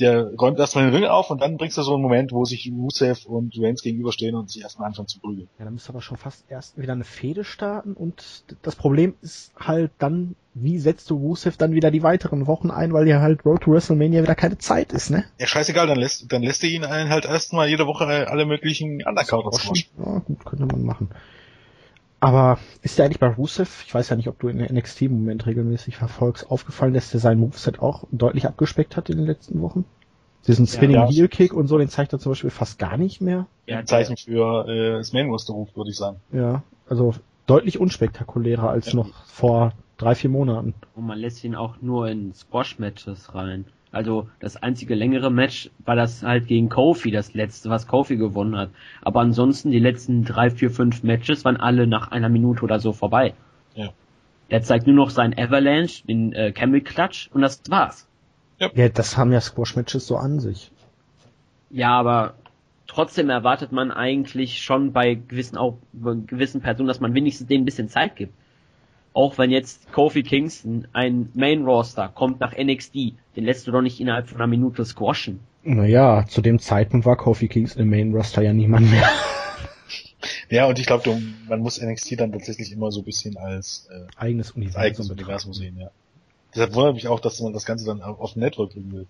[0.00, 2.70] der räumt erstmal den Ring auf und dann bringst du so einen Moment, wo sich
[2.72, 5.48] Rusev und Reigns gegenüberstehen und sich erstmal anfangen zu prügeln.
[5.58, 9.14] Ja, dann müsst du aber schon fast erst wieder eine Fehde starten und das Problem
[9.20, 13.20] ist halt dann, wie setzt du Rusev dann wieder die weiteren Wochen ein, weil ja
[13.20, 15.24] halt Road to WrestleMania wieder keine Zeit ist, ne?
[15.38, 19.52] Ja, scheißegal, dann lässt, dann lässt er ihn halt erstmal jede Woche alle möglichen Undercounter
[19.52, 19.88] squashen.
[19.98, 21.10] Ja, gut, könnte man machen.
[22.20, 25.02] Aber ist dir eigentlich bei Rusev, ich weiß ja nicht, ob du in der NXT
[25.02, 29.26] im Moment regelmäßig verfolgst, aufgefallen, dass der sein Moveset auch deutlich abgespeckt hat in den
[29.26, 29.84] letzten Wochen?
[30.46, 31.08] Diesen Spinning ja.
[31.08, 33.46] Heel Kick und so, den zeigt er zum Beispiel fast gar nicht mehr.
[33.66, 36.20] Ja, Ein Zeichen für äh, das Main-Roster-Ruf, würde ich sagen.
[36.32, 37.14] Ja, also
[37.46, 38.96] deutlich unspektakulärer als Ja.
[38.96, 40.74] noch vor drei, vier Monaten.
[40.94, 43.66] Und man lässt ihn auch nur in Squash-Matches rein.
[43.90, 48.56] Also das einzige längere Match war das halt gegen Kofi, das letzte, was Kofi gewonnen
[48.56, 48.70] hat.
[49.02, 52.92] Aber ansonsten die letzten drei, vier, fünf Matches waren alle nach einer Minute oder so
[52.92, 53.34] vorbei.
[53.74, 53.90] Ja.
[54.50, 58.06] Der zeigt nur noch seinen Avalanche, den äh, Camel Clutch und das war's.
[58.58, 60.70] Ja, das haben ja Squash-Matches so an sich.
[61.70, 62.34] Ja, aber
[62.86, 67.62] trotzdem erwartet man eigentlich schon bei gewissen auch bei gewissen Personen, dass man wenigstens denen
[67.62, 68.34] ein bisschen Zeit gibt.
[69.18, 72.94] Auch wenn jetzt Kofi Kingston, ein Main Roster, kommt nach NXT,
[73.34, 75.40] den lässt du doch nicht innerhalb von einer Minute squashen.
[75.64, 79.10] Naja, zu dem Zeitpunkt war Kofi Kingston im Main Roster ja niemand mehr.
[80.50, 84.06] Ja, und ich glaube, man muss NXT dann tatsächlich immer so ein bisschen als äh,
[84.16, 84.80] Eigenes Universum.
[84.80, 85.10] eigenes.
[85.10, 85.90] Universum sehen, ja.
[86.54, 89.06] Deshalb wundert mich auch, dass man das Ganze dann auf auf dem Network bringen will.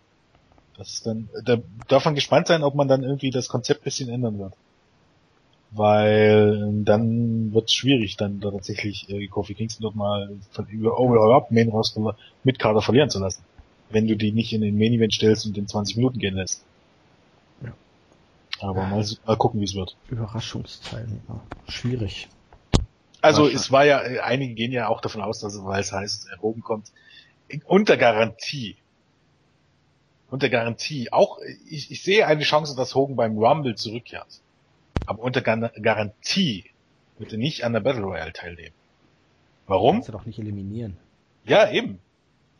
[0.76, 3.84] Das ist dann, da darf man gespannt sein, ob man dann irgendwie das Konzept ein
[3.84, 4.54] bisschen ändern wird.
[5.70, 10.98] Weil dann wird es schwierig, dann da tatsächlich äh, Kofi Kingston dort mal von über
[10.98, 13.42] oh, überhaupt Main Roster mit Kader verlieren zu lassen.
[13.90, 16.64] Wenn du die nicht in den Main Event stellst und in 20 Minuten gehen lässt.
[17.62, 17.72] Ja.
[18.60, 19.96] Aber mal, mal gucken, wie es wird.
[20.08, 21.42] Überraschungsteilnehmer.
[21.68, 22.28] Schwierig.
[23.20, 26.28] Also es war ja, äh, einige gehen ja auch davon aus, dass weil es heißt,
[26.28, 26.92] äh, Hogan kommt
[27.66, 28.76] unter Garantie.
[30.30, 31.12] Unter Garantie.
[31.12, 34.40] Auch äh, ich, ich sehe eine Chance, dass Hogan beim Rumble zurückkehrt.
[35.06, 36.64] Aber unter Gar Garantie
[37.18, 38.74] wird er nicht an der Battle Royale teilnehmen.
[39.66, 39.96] Warum?
[39.96, 40.96] Kannst du doch nicht eliminieren.
[41.44, 41.98] Ja, eben.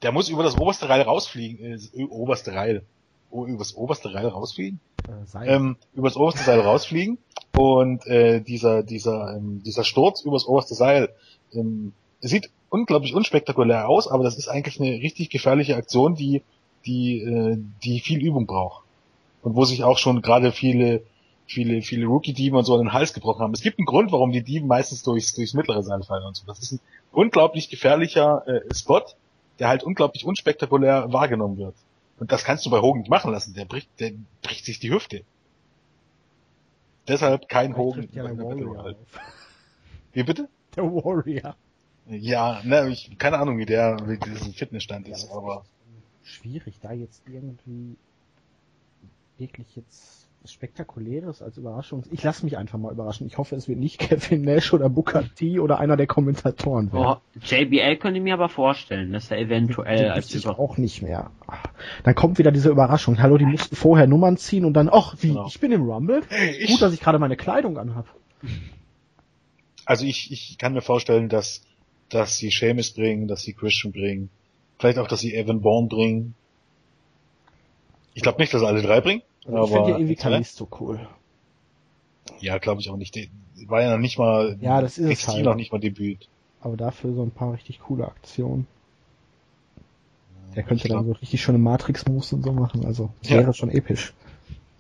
[0.02, 1.64] Der muss über das oberste Reil rausfliegen.
[1.64, 2.82] Äh, das oberste Reil.
[3.30, 4.80] Oh, über das oberste Reil rausfliegen?
[5.08, 7.18] Äh, ähm, übers oberste Seil rausfliegen
[7.54, 11.08] und äh, dieser dieser ähm, dieser Sturz übers oberste Seil
[11.52, 16.42] ähm, sieht unglaublich unspektakulär aus, aber das ist eigentlich eine richtig gefährliche Aktion, die
[16.84, 18.84] die äh, die viel Übung braucht
[19.42, 21.02] und wo sich auch schon gerade viele
[21.48, 23.54] viele viele Rookie Dieben und so an den Hals gebrochen haben.
[23.54, 26.46] Es gibt einen Grund, warum die Dieben meistens durchs durchs mittlere Seil fallen und so.
[26.46, 26.80] Das ist ein
[27.10, 29.02] unglaublich gefährlicher äh, Spot,
[29.58, 31.74] der halt unglaublich unspektakulär wahrgenommen wird.
[32.20, 33.54] Und das kannst du bei Hogan nicht machen lassen.
[33.54, 35.24] Der bricht, der bricht sich die Hüfte.
[37.08, 38.08] Deshalb kein Vielleicht Hogan.
[38.12, 38.94] ja der Warrior.
[40.12, 40.48] Wie bitte?
[40.76, 41.56] Der Warrior.
[42.10, 45.66] Ja, ne, ich, keine Ahnung, wie der, wie diesen Fitnessstand ist, das aber
[46.22, 47.96] schwierig, da jetzt irgendwie
[49.36, 52.04] wirklich jetzt Spektakuläres als Überraschung.
[52.10, 53.26] Ich lasse mich einfach mal überraschen.
[53.26, 57.04] Ich hoffe, es wird nicht Kevin Nash oder Booker T oder einer der Kommentatoren werden.
[57.18, 60.78] Oh, JBL könnte ich mir aber vorstellen, dass er eventuell Den als ich Über auch
[60.78, 61.30] nicht mehr.
[61.46, 61.64] Ach,
[62.04, 63.20] Dann kommt wieder diese Überraschung.
[63.20, 65.46] Hallo, die mussten vorher Nummern ziehen und dann, ach, wie, Genau.
[65.48, 66.22] ich bin im Rumble?
[66.28, 68.06] Hey, ich- Gut, dass ich gerade meine Kleidung anhab.
[69.84, 71.62] also ich, ich kann mir vorstellen, dass,
[72.08, 74.30] dass sie Seamus bringen, dass sie Christian bringen,
[74.78, 76.34] vielleicht auch, dass sie Evan Bourne bringen.
[78.14, 81.00] Ich glaube nicht, dass sie alle drei bringen, Also ich finde ja irgendwie Kalisto cool.
[82.40, 83.16] Ja, glaube ich auch nicht.
[83.66, 85.44] War ja noch nicht mal, ja, das ist es halt.
[85.44, 86.28] noch nicht mal Debüt.
[86.60, 88.66] Aber dafür so ein paar richtig coole Aktionen.
[90.54, 93.38] Der könnte dann so richtig schöne Matrix-Moves und so machen, also das ja.
[93.38, 94.12] wäre schon episch.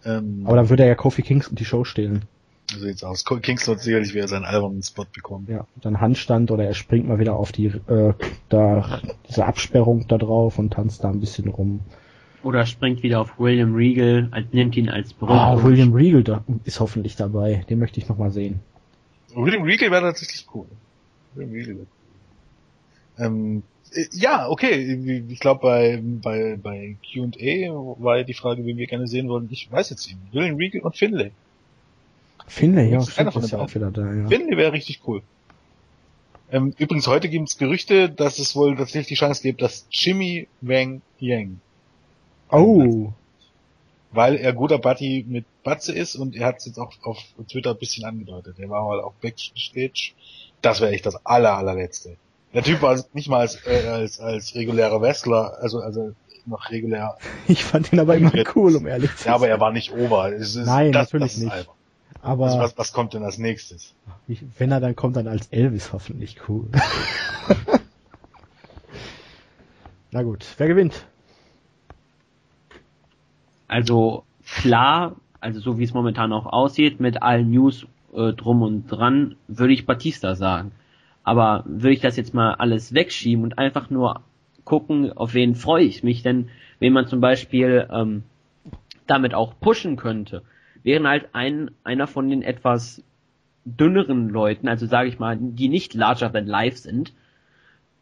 [0.04, 2.22] Ähm, Aber dann würde er ja Kofi Kingston die Show stehlen.
[2.70, 3.24] So sieht's aus.
[3.24, 5.46] Kingston wird sicherlich wieder seinen albernen Spot bekommen.
[5.48, 8.12] Ja, dann Handstand oder er springt mal wieder auf die, äh,
[8.48, 11.80] da, diese Absperrung da drauf und tanzt da ein bisschen rum.
[12.42, 15.38] Oder springt wieder auf William Regal, nimmt ihn als Berühmung.
[15.38, 17.64] Ah, William Regal da, ist hoffentlich dabei.
[17.68, 18.60] Den möchte ich nochmal sehen.
[19.34, 20.66] William Regal wäre tatsächlich cool.
[21.34, 21.86] William Regal wäre
[23.18, 23.24] cool.
[23.24, 23.62] Ähm,
[23.92, 25.24] äh, ja, okay.
[25.28, 29.48] Ich glaube bei bei bei Q&A war ja die Frage, wen wir gerne sehen wollen.
[29.50, 30.18] Ich weiß jetzt nicht.
[30.32, 31.32] William Regal und Finlay.
[32.46, 34.12] Finlay, ja, stimmt, ist ja auch wieder da.
[34.12, 34.28] Ja.
[34.28, 35.22] Finlay wäre richtig cool.
[36.50, 40.48] Ähm, übrigens, heute gibt es Gerüchte, dass es wohl tatsächlich die Chance gibt, dass Jimmy
[40.62, 41.60] Wang Yang.
[42.50, 43.12] Oh.
[44.10, 47.18] Weil er guter Buddy mit Batze ist und er hat es jetzt auch auf
[47.48, 48.58] Twitter ein bisschen angedeutet.
[48.58, 50.12] Er war mal auf Backstage.
[50.62, 52.16] Das wäre echt das aller, allerletzte.
[52.54, 56.14] Der Typ war nicht mal als, äh, als, als regulärer Wrestler, also, also
[56.46, 57.16] noch regulär.
[57.48, 59.30] Ich fand ihn aber immer cool, um ehrlich zu sein.
[59.30, 60.32] Ja, aber er war nicht Ober.
[60.32, 61.52] Ist, Nein, das, natürlich das nicht.
[61.52, 61.74] Albern.
[62.22, 63.94] Aber also was, was kommt denn als nächstes?
[64.26, 66.68] Wenn er dann kommt, dann als Elvis hoffentlich cool.
[70.10, 71.06] Na gut, wer gewinnt?
[73.68, 78.88] Also klar, also so wie es momentan auch aussieht, mit allen News äh, drum und
[78.88, 80.72] dran, würde ich Batista sagen.
[81.22, 84.22] Aber würde ich das jetzt mal alles wegschieben und einfach nur
[84.64, 86.48] gucken, auf wen freue ich mich denn,
[86.78, 88.22] wenn man zum Beispiel ähm,
[89.06, 90.42] damit auch pushen könnte,
[90.82, 93.02] wären halt ein, einer von den etwas
[93.64, 97.12] dünneren Leuten, also sage ich mal, die nicht larger than life sind,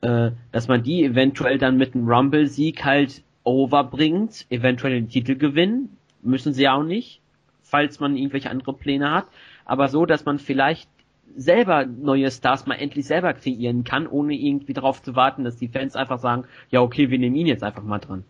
[0.02, 5.97] äh, dass man die eventuell dann mit einem Rumble-Sieg halt overbringt, eventuell den Titel gewinnen,
[6.20, 7.20] müssen sie auch nicht,
[7.62, 9.26] falls man irgendwelche andere Pläne hat,
[9.64, 10.90] aber so, dass man vielleicht
[11.36, 15.68] selber neue Stars mal endlich selber kreieren kann, ohne irgendwie darauf zu warten, dass die
[15.68, 18.24] Fans einfach sagen, ja okay, wir nehmen ihn jetzt einfach mal dran.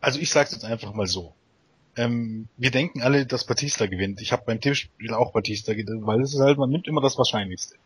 [0.00, 1.32] Also ich sag's jetzt einfach mal so.
[1.96, 4.20] Ähm, wir denken alle, dass Batista gewinnt.
[4.20, 7.16] Ich habe beim Tippspiel auch Batista gedacht, weil es ist halt, man nimmt immer das
[7.16, 7.76] Wahrscheinlichste.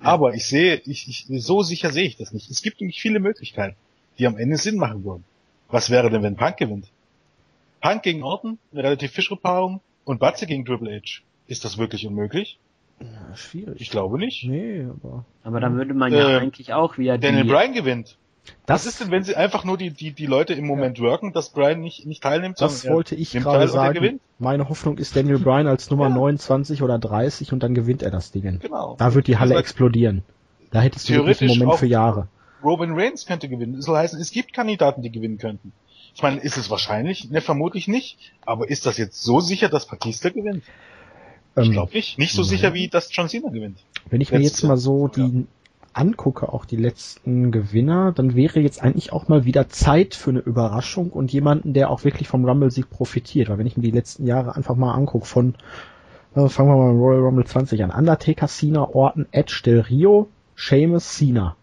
[0.00, 0.06] Ja.
[0.06, 2.50] Aber ich sehe, ich, ich, so sicher sehe ich das nicht.
[2.50, 3.76] Es gibt nämlich viele Möglichkeiten,
[4.18, 5.24] die am Ende Sinn machen würden.
[5.68, 6.88] Was wäre denn, wenn Punk gewinnt?
[7.80, 11.22] Punk gegen Orton, eine relativ fische Paarung und Batze gegen Triple H.
[11.46, 12.58] Ist das wirklich unmöglich?
[13.00, 13.80] Ja, schwierig.
[13.80, 14.44] Ich glaube nicht.
[14.44, 15.24] Nee, aber.
[15.42, 18.16] Aber dann würde man ja äh, eigentlich auch wieder Daniel Bryan gewinnt.
[18.66, 21.04] Das Was ist denn, wenn sie einfach nur die, die, die Leute im Moment ja.
[21.04, 22.60] worken, dass Bryan nicht, nicht teilnimmt?
[22.60, 24.20] Das wollte ich gerade sagen.
[24.38, 26.14] Meine Hoffnung ist Daniel Bryan als Nummer ja.
[26.14, 28.58] 29 oder 30 und dann gewinnt er das Ding.
[28.58, 28.96] Genau.
[28.98, 30.22] Da wird die Halle explodieren.
[30.70, 32.28] Da hättest du wirklich einen Moment für Jahre.
[32.62, 33.76] Roman Reigns könnte gewinnen.
[33.76, 35.72] Das soll heißen, es gibt Kandidaten, die gewinnen könnten.
[36.14, 37.30] Ich meine, ist es wahrscheinlich?
[37.30, 38.18] Ne, vermutlich nicht.
[38.44, 40.62] Aber ist das jetzt so sicher, dass Batista gewinnt?
[41.56, 42.18] Ich ähm, glaube nicht.
[42.18, 43.78] Nicht so sicher, wie dass John Cena gewinnt.
[44.10, 45.46] Wenn ich mir jetzt mal so die
[45.94, 50.40] angucke, auch die letzten Gewinner, dann wäre jetzt eigentlich auch mal wieder Zeit für eine
[50.40, 53.48] Überraschung und jemanden, der auch wirklich vom Rumble-Sieg profitiert.
[53.48, 55.54] Weil wenn ich mir die letzten Jahre einfach mal angucke, von,
[56.34, 60.28] äh, fangen wir mal mit Royal Rumble 20 an, Undertaker, Cena, Orton, Edge, Del Rio,
[60.54, 61.56] Sheamus, Cena.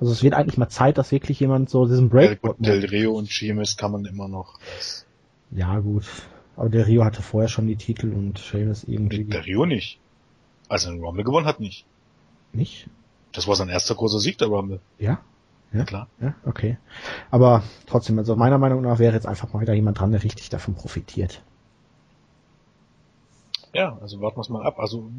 [0.00, 2.40] Also es wird eigentlich mal Zeit, dass wirklich jemand so diesen Break.
[2.42, 4.58] Ja, Del Rio und Sheamus kann man immer noch.
[5.50, 6.04] Ja, gut.
[6.56, 9.24] Aber der Rio hatte vorher schon die Titel und Sheamus irgendwie.
[9.24, 9.98] Der Rio nicht.
[10.68, 11.84] Also den Rumble gewonnen hat nicht.
[12.52, 12.88] Nicht?
[13.32, 14.80] Das war sein erster großer Sieg, der Rumble.
[14.98, 15.20] Ja?
[15.72, 16.08] Ja, klar.
[16.20, 16.78] Ja, okay.
[17.30, 20.48] Aber trotzdem, also meiner Meinung nach wäre jetzt einfach mal wieder jemand dran, der richtig
[20.48, 21.42] davon profitiert.
[23.74, 24.78] Ja, also warten wir es mal ab.
[24.78, 25.10] Also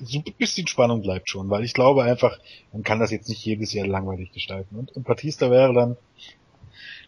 [0.00, 2.38] so ein bisschen Spannung bleibt schon, weil ich glaube einfach,
[2.72, 4.76] man kann das jetzt nicht jedes Jahr langweilig gestalten.
[4.76, 5.96] Und, und Batista wäre dann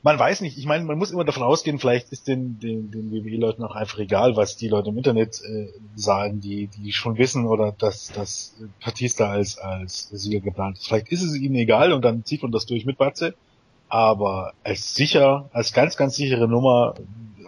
[0.03, 3.13] man weiß nicht, ich meine, man muss immer davon ausgehen, vielleicht ist den, den, den
[3.13, 7.47] WWE-Leuten auch einfach egal, was die Leute im Internet äh, sagen, die, die schon wissen
[7.47, 10.87] oder dass, dass Batista als, als Sieger geplant ist.
[10.87, 13.35] Vielleicht ist es ihnen egal und dann zieht man das durch mit Batze.
[13.89, 16.95] Aber als sicher, als ganz, ganz sichere Nummer,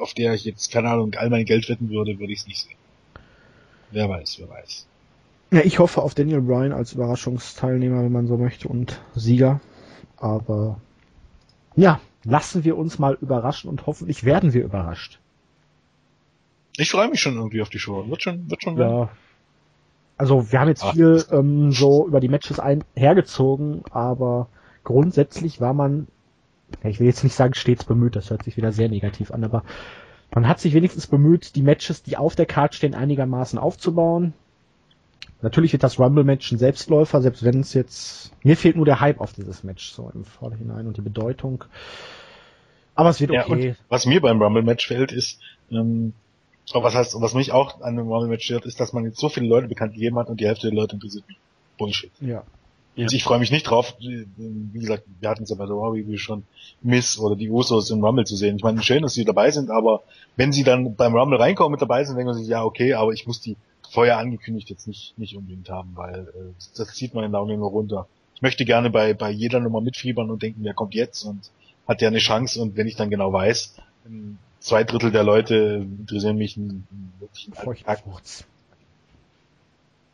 [0.01, 2.61] auf der ich jetzt, keine Ahnung, all mein Geld wetten würde, würde ich es nicht
[2.61, 2.77] sehen.
[3.93, 4.86] Wer weiß, wer weiß.
[5.53, 9.61] Ja, ich hoffe auf Daniel Bryan als Überraschungsteilnehmer, wenn man so möchte, und Sieger.
[10.16, 10.80] Aber
[11.76, 15.20] ja, lassen wir uns mal überraschen und hoffentlich werden wir überrascht.
[16.78, 18.09] Ich freue mich schon irgendwie auf die Show.
[18.09, 18.78] Wird schon, wird schon.
[18.78, 19.11] Ja.
[20.16, 20.95] Also wir haben jetzt Ach.
[20.95, 24.49] viel ähm, so über die Matches ein hergezogen, aber
[24.84, 26.07] grundsätzlich war man,
[26.82, 29.64] ich will jetzt nicht sagen stets bemüht, das hört sich wieder sehr negativ an, aber
[30.35, 34.33] man hat sich wenigstens bemüht, die Matches, die auf der Karte stehen, einigermaßen aufzubauen.
[35.43, 39.20] Natürlich wird das Rumble-Match ein Selbstläufer, selbst wenn es jetzt, mir fehlt nur der Hype
[39.20, 41.64] auf dieses Match so im Vorhinein und die Bedeutung.
[42.95, 43.68] Aber es wird okay.
[43.68, 46.12] Ja, was mir beim Rumble-Match fällt, ist, ähm,
[46.72, 49.49] was heißt, was mich auch an dem Rumble-Match stört, ist, dass man jetzt so viele
[49.49, 51.39] Leute bekannt gegeben hat und die Hälfte der Leute interessiert mich.
[51.76, 52.12] Bullshit.
[52.20, 52.45] Ja.
[52.95, 53.05] Ja.
[53.05, 56.18] Also ich freue mich nicht drauf, wie gesagt, wir hatten es ja bei der Review
[56.18, 56.45] schon,
[56.82, 58.57] Miss oder die Usos im Rumble zu sehen.
[58.57, 60.03] Ich meine, schön, dass sie dabei sind, aber
[60.36, 63.26] wenn sie dann beim Rumble reinkommen mit dabei sind, denken sich, ja, okay, aber ich
[63.26, 63.57] muss die
[63.90, 68.07] vorher angekündigt jetzt nicht, nicht unbedingt haben, weil äh, das zieht man Augen nur runter.
[68.34, 71.51] Ich möchte gerne bei, bei jeder Nummer mitfiebern und denken, wer kommt jetzt und
[71.86, 73.76] hat ja eine Chance und wenn ich dann genau weiß,
[74.61, 78.45] zwei Drittel der Leute interessieren mich einen, einen wirklichen Furchtfurz.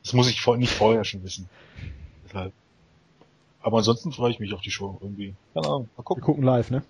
[0.02, 1.48] Das muss ich nicht vorher schon wissen.
[2.24, 2.52] Deshalb.
[3.68, 5.34] Aber ansonsten freue ich mich auf die Show irgendwie.
[5.52, 6.22] Keine Ahnung, mal gucken.
[6.22, 6.82] Wir gucken live, ne?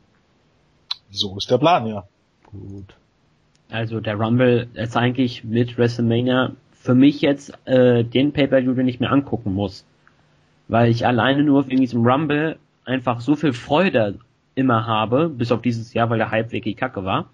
[1.11, 2.05] So ist der Plan, ja.
[2.47, 2.95] Gut.
[3.69, 9.01] Also der Rumble ist eigentlich mit WrestleMania für mich jetzt äh, den Pay-Per-View, den ich
[9.01, 9.85] mir angucken muss.
[10.69, 14.21] Weil ich alleine nur wegen diesem Rumble einfach so viel Freude
[14.55, 17.29] immer habe, bis auf dieses Jahr, weil der Hype wirklich kacke war,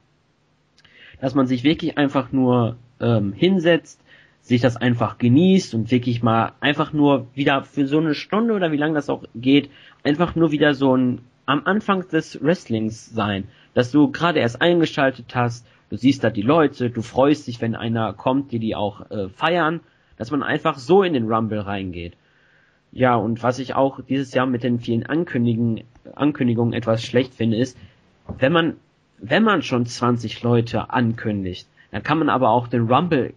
[1.20, 4.03] dass man sich wirklich einfach nur ähm, hinsetzt,
[4.45, 8.72] sich das einfach genießt und wirklich mal einfach nur wieder für so eine Stunde oder
[8.72, 9.70] wie lange das auch geht,
[10.03, 15.34] einfach nur wieder so ein am Anfang des Wrestlings sein, dass du gerade erst eingeschaltet
[15.34, 19.11] hast, du siehst da die Leute, du freust dich, wenn einer kommt, die die auch
[19.11, 19.80] äh, feiern,
[20.16, 22.14] dass man einfach so in den Rumble reingeht.
[22.92, 25.84] Ja, und was ich auch dieses Jahr mit den vielen Ankündigungen,
[26.14, 27.76] Ankündigungen etwas schlecht finde, ist,
[28.38, 28.76] wenn man,
[29.18, 33.34] wenn man schon 20 Leute ankündigt, dann kann man aber auch den Rumble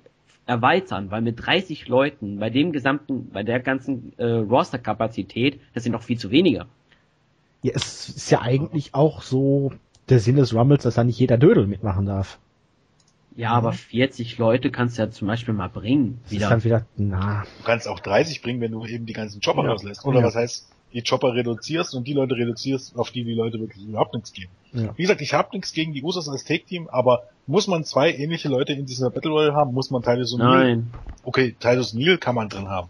[0.48, 5.92] erweitern, weil mit 30 Leuten, bei dem gesamten, bei der ganzen äh, Roster-Kapazität, das sind
[5.92, 6.66] noch viel zu wenige.
[7.62, 9.74] Ja, es ist ja eigentlich auch so
[10.10, 12.40] der Sinn des Rumbles, dass da nicht jeder Dödel mitmachen darf.
[13.36, 16.20] Ja, aber 40 Leute kannst du ja zum Beispiel mal bringen.
[16.28, 16.46] Wieder.
[16.46, 17.44] ist dann wieder, na.
[17.60, 19.70] Du kannst auch 30 bringen, wenn du eben die ganzen Chopper ja.
[19.70, 20.06] rauslässt.
[20.06, 20.26] Oder ja.
[20.26, 24.14] was heißt, die Chopper reduzierst und die Leute reduzierst, auf die die Leute wirklich überhaupt
[24.14, 24.52] nichts geben.
[24.74, 24.94] Ja.
[24.96, 28.50] Wie gesagt, ich habe nichts gegen die Usos als Take-Team, aber muss man zwei ähnliche
[28.50, 29.74] Leute in dieser Battle Royale haben?
[29.74, 30.92] Muss man Titus und Nein.
[31.24, 32.90] Okay, Titus Neil kann man drin haben.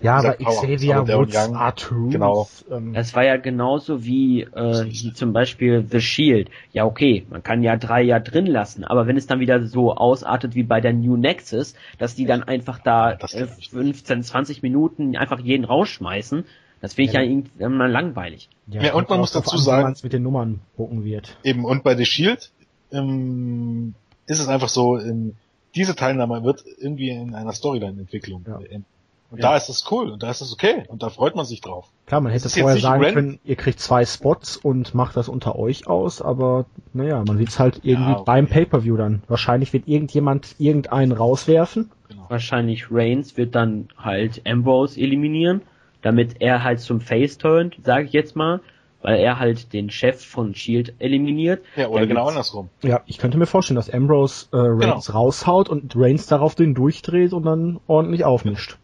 [0.00, 2.10] Ja, aber Xavier Woods, R2.
[2.10, 2.48] Genau.
[2.70, 6.50] Ähm, das war ja genauso wie, äh, wie zum Beispiel The Shield.
[6.72, 9.94] Ja, okay, man kann ja drei ja drin lassen, aber wenn es dann wieder so
[9.94, 15.16] ausartet wie bei der New Nexus, dass die dann einfach da äh, 15, 20 Minuten
[15.16, 16.44] einfach jeden rausschmeißen,
[16.80, 18.48] das finde ich ja, ja irgendwann langweilig.
[18.66, 21.36] Ja, ja und man muss dazu sagen, es mit den Nummern gucken wird.
[21.42, 22.50] Eben, und bei The Shield
[22.92, 23.94] ähm,
[24.26, 25.34] ist es einfach so, ähm,
[25.74, 28.58] diese Teilnahme wird irgendwie in einer Storyline-Entwicklung ja.
[28.60, 28.86] enden.
[29.30, 29.50] Und ja.
[29.50, 31.88] da ist es cool und da ist es okay und da freut man sich drauf.
[32.06, 35.58] Klar, man hätte vorher sagen Ren können, ihr kriegt zwei Spots und macht das unter
[35.58, 38.22] euch aus, aber naja, man sieht es halt irgendwie ja, okay.
[38.26, 39.22] beim Pay-Per-View dann.
[39.26, 41.90] Wahrscheinlich wird irgendjemand irgendeinen rauswerfen.
[42.08, 42.26] Genau.
[42.28, 45.62] Wahrscheinlich Reigns wird dann halt Ambrose eliminieren
[46.04, 48.60] damit er halt zum Face turnt, sage ich jetzt mal,
[49.00, 51.64] weil er halt den Chef von Shield eliminiert.
[51.76, 52.68] Ja, oder genau andersrum.
[52.82, 55.18] Ja, ich könnte mir vorstellen, dass Ambrose äh, Reigns genau.
[55.18, 58.76] raushaut und Reigns darauf den durchdreht und dann ordentlich aufmischt.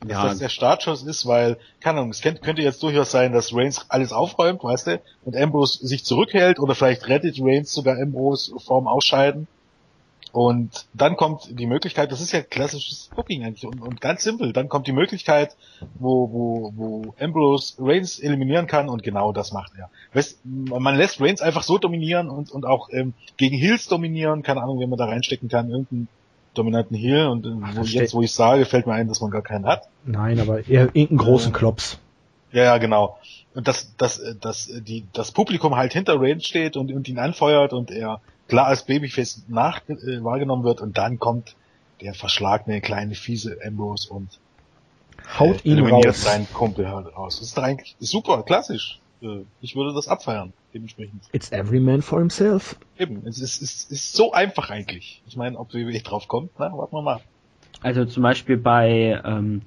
[0.00, 0.24] Dass ja.
[0.24, 4.12] das der Startschuss ist, weil, keine Ahnung, es könnte jetzt durchaus sein, dass Reigns alles
[4.12, 9.46] aufräumt, weißt du, und Ambrose sich zurückhält oder vielleicht rettet Reigns sogar Ambrose vorm Ausscheiden
[10.32, 14.52] und dann kommt die Möglichkeit, das ist ja klassisches Booking eigentlich und, und, ganz simpel,
[14.52, 15.56] dann kommt die Möglichkeit,
[15.94, 19.88] wo, wo, wo Ambrose Reigns eliminieren kann und genau das macht er.
[20.12, 24.62] Weißt, man lässt Reigns einfach so dominieren und, und auch ähm, gegen Heels dominieren, keine
[24.62, 26.08] Ahnung, wenn man da reinstecken kann, irgendeinen
[26.54, 29.42] dominanten Heel und äh, wo, jetzt, wo ich sage, fällt mir ein, dass man gar
[29.42, 29.88] keinen hat.
[30.04, 31.98] Nein, aber eher irgendeinen großen äh, Klops.
[32.52, 33.18] Ja, ja, genau.
[33.54, 37.72] Und dass, dass, dass die, das Publikum halt hinter Reigns steht und, und ihn anfeuert
[37.72, 41.56] und er klar als Babyface nach äh, wahrgenommen wird und dann kommt
[42.00, 44.28] der verschlagene kleine fiese Ambrose und
[45.38, 46.22] haut äh, ihn raus.
[46.22, 47.38] seinen Kumpel halt raus.
[47.40, 49.00] Das ist eigentlich super, klassisch.
[49.22, 51.22] Äh, ich würde das abfeiern, dementsprechend.
[51.32, 52.76] It's every man for himself.
[52.98, 55.22] Eben, es ist, es ist so einfach eigentlich.
[55.26, 57.20] Ich meine, ob WWE drauf kommt, na, warten wir mal.
[57.82, 59.62] Also zum Beispiel bei ähm,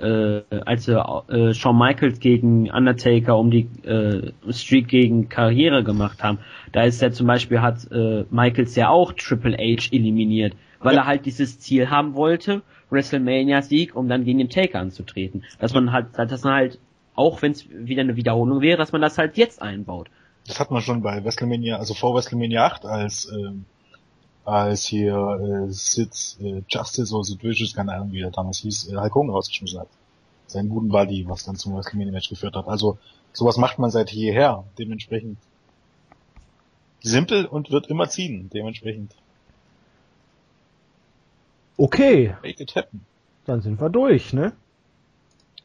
[0.00, 6.38] äh, als äh, Shawn Michaels gegen Undertaker um die äh, Streak gegen Karriere gemacht haben,
[6.72, 11.02] da ist ja zum Beispiel hat äh, Michaels ja auch Triple H eliminiert, weil ja.
[11.02, 15.44] er halt dieses Ziel haben wollte, WrestleMania Sieg, um dann gegen den Taker anzutreten.
[15.58, 16.78] Dass man halt, dass man halt,
[17.14, 20.08] auch wenn es wieder eine Wiederholung wäre, dass man das halt jetzt einbaut.
[20.46, 23.66] Das hat man schon bei WrestleMania, also vor WrestleMania 8, als ähm,
[24.44, 25.14] als hier
[25.68, 29.14] äh, Sid äh, Justice oder Sid Vicious, keine Ahnung wie er damals hieß, äh, Hulk
[29.14, 29.88] Hogan rausgeschmissen hat.
[30.46, 32.66] Seinen guten Buddy, was dann zum WrestleMania-Match geführt hat.
[32.66, 32.98] Also
[33.32, 34.64] sowas macht man seit jeher.
[34.78, 35.38] Dementsprechend
[37.02, 38.50] simpel und wird immer ziehen.
[38.52, 39.14] Dementsprechend.
[41.76, 42.34] Okay.
[42.42, 43.06] Make it happen.
[43.46, 44.52] Dann sind wir durch, ne?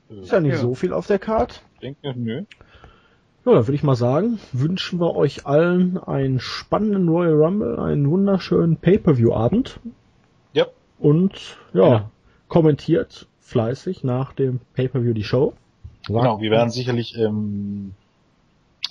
[0.10, 0.60] Äh, Ist ja nicht ja.
[0.60, 1.56] so viel auf der Karte.
[1.76, 2.44] Ich denke, nö.
[3.46, 8.10] Ja, dann würde ich mal sagen, wünschen wir euch allen einen spannenden Royal Rumble, einen
[8.10, 9.80] wunderschönen Pay-Per-View-Abend.
[10.54, 10.66] Ja.
[10.98, 12.12] Und ja, Ja.
[12.48, 15.54] kommentiert fleißig nach dem Pay-Per-View die Show.
[16.08, 17.94] Genau, wir werden sicherlich ähm,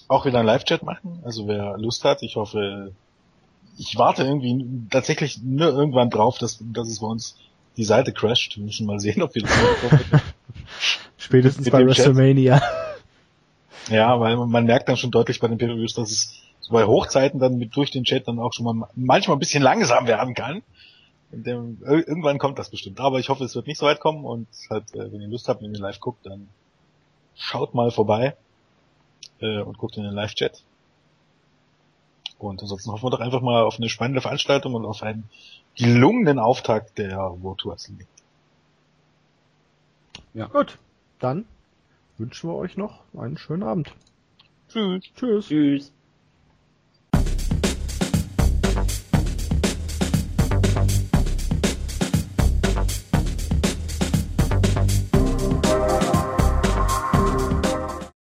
[0.09, 1.21] auch wieder einen Live-Chat machen.
[1.25, 2.93] Also wer Lust hat, ich hoffe,
[3.77, 7.37] ich warte irgendwie tatsächlich nur irgendwann drauf, dass, dass es bei uns
[7.77, 8.57] die Seite crasht.
[8.57, 9.51] Wir müssen mal sehen, ob wir das.
[11.17, 12.05] Spätestens bei dem Chat.
[13.89, 17.39] Ja, weil man, merkt dann schon deutlich bei den Pay-Per-Views, dass es so bei Hochzeiten
[17.39, 20.62] dann mit durch den Chat dann auch schon mal manchmal ein bisschen langsam werden kann.
[21.30, 23.01] Und dem, ir- irgendwann kommt das bestimmt.
[23.01, 25.49] Aber ich hoffe, es wird nicht so weit kommen und halt, äh, wenn ihr Lust
[25.49, 26.49] habt, wenn ihr live guckt, dann
[27.37, 28.37] schaut mal vorbei
[29.41, 30.62] äh, und guckt in den Live-Chat.
[32.39, 35.24] Und ansonsten hoffen wir doch einfach mal auf eine spannende Veranstaltung und auf einen
[35.76, 38.07] gelungenen Auftakt der World Tour Wrestling.
[40.53, 40.78] Gut,
[41.20, 41.45] dann
[42.19, 43.95] wünschen wir euch noch einen schönen Abend.
[44.69, 45.05] Tschüss.
[45.15, 45.47] Tschüss.
[45.49, 45.94] Tschüss.